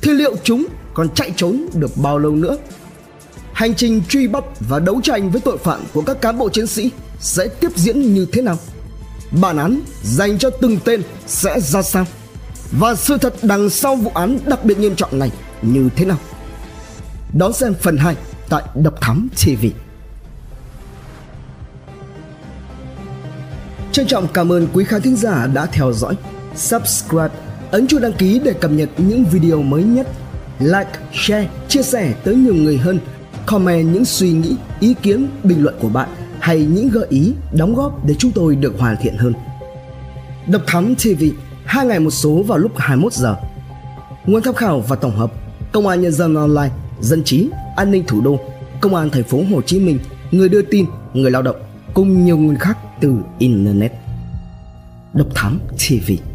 thì 0.02 0.12
liệu 0.12 0.36
chúng 0.44 0.66
còn 0.94 1.10
chạy 1.10 1.34
trốn 1.36 1.66
được 1.74 1.92
bao 1.96 2.18
lâu 2.18 2.32
nữa? 2.32 2.58
Hành 3.54 3.76
trình 3.76 4.02
truy 4.10 4.28
bắt 4.28 4.44
và 4.60 4.80
đấu 4.80 5.02
tranh 5.04 5.32
với 5.32 5.42
tội 5.42 5.58
phạm 5.58 5.84
của 5.94 6.02
các 6.02 6.22
cán 6.22 6.38
bộ 6.38 6.50
chiến 6.50 6.68
sĩ 6.68 6.92
sẽ 7.20 7.48
tiếp 7.48 7.72
diễn 7.76 8.14
như 8.14 8.26
thế 8.32 8.42
nào? 8.42 8.58
Bản 9.42 9.58
án 9.58 9.82
dành 10.04 10.38
cho 10.38 10.50
từng 10.50 10.78
tên 10.86 11.02
sẽ 11.28 11.60
ra 11.60 11.82
sao? 11.82 12.06
Và 12.72 12.96
sự 12.96 13.18
thật 13.18 13.34
đằng 13.42 13.70
sau 13.70 13.96
vụ 13.96 14.12
án 14.14 14.40
đặc 14.46 14.66
biệt 14.66 14.80
nghiêm 14.80 14.96
trọng 14.96 15.20
này 15.20 15.32
như 15.62 15.90
thế 15.96 16.06
nào? 16.06 16.18
Đón 17.34 17.54
xem 17.54 17.74
phần 17.82 17.98
2 17.98 18.16
tại 18.50 18.64
Độc 18.76 19.02
Thám 19.02 19.30
TV. 19.36 19.66
Trân 23.92 24.08
trọng 24.08 24.28
cảm 24.28 24.52
ơn 24.52 24.68
quý 24.74 24.86
khán 24.86 25.02
thính 25.02 25.16
giả 25.16 25.48
đã 25.48 25.66
theo 25.66 25.94
dõi. 25.94 26.16
Subscribe, 26.56 27.30
ấn 27.76 27.88
chuông 27.88 28.02
đăng 28.02 28.14
ký 28.14 28.42
để 28.44 28.54
cập 28.54 28.72
nhật 28.72 28.90
những 28.98 29.26
video 29.26 29.62
mới 29.62 29.84
nhất. 29.84 30.08
Like, 30.60 30.90
share, 31.14 31.50
chia 31.68 31.82
sẻ 31.82 32.14
tới 32.24 32.36
nhiều 32.36 32.54
người 32.54 32.78
hơn. 32.78 33.00
Comment 33.46 33.94
những 33.94 34.06
suy 34.06 34.32
nghĩ, 34.32 34.56
ý 34.80 34.94
kiến, 35.02 35.28
bình 35.44 35.64
luận 35.64 35.76
của 35.80 35.90
bạn 35.90 36.10
hay 36.40 36.66
những 36.66 36.90
gợi 36.90 37.08
ý, 37.10 37.34
đóng 37.54 37.76
góp 37.76 38.06
để 38.06 38.16
chúng 38.20 38.32
tôi 38.32 38.56
được 38.56 38.76
hoàn 38.80 38.96
thiện 39.02 39.18
hơn. 39.18 39.34
Độc 40.48 40.62
Thám 40.68 40.96
TV, 40.96 41.24
hai 41.66 41.86
ngày 41.86 42.00
một 42.00 42.10
số 42.10 42.44
vào 42.44 42.58
lúc 42.58 42.72
21 42.78 43.14
giờ. 43.14 43.36
Nguồn 44.26 44.42
tham 44.42 44.54
khảo 44.54 44.80
và 44.80 44.96
tổng 44.96 45.18
hợp: 45.18 45.32
Công 45.72 45.88
an 45.88 46.02
Nhân 46.02 46.12
dân 46.12 46.36
Online, 46.36 46.74
Dân 47.02 47.24
trí, 47.24 47.50
An 47.76 47.92
ninh 47.92 48.04
thủ 48.08 48.22
đô, 48.22 48.40
Công 48.82 48.96
an 48.96 49.10
thành 49.10 49.24
phố 49.24 49.42
Hồ 49.52 49.62
Chí 49.62 49.80
Minh, 49.80 50.00
người 50.32 50.50
đưa 50.50 50.62
tin, 50.62 50.86
người 51.14 51.32
lao 51.32 51.42
động 51.42 51.58
cùng 51.94 52.26
nhiều 52.26 52.38
nguồn 52.38 52.56
khác 52.56 52.78
từ 53.02 53.16
internet. 53.40 53.92
Độc 55.14 55.28
Thám 55.36 55.60
TV. 55.78 56.35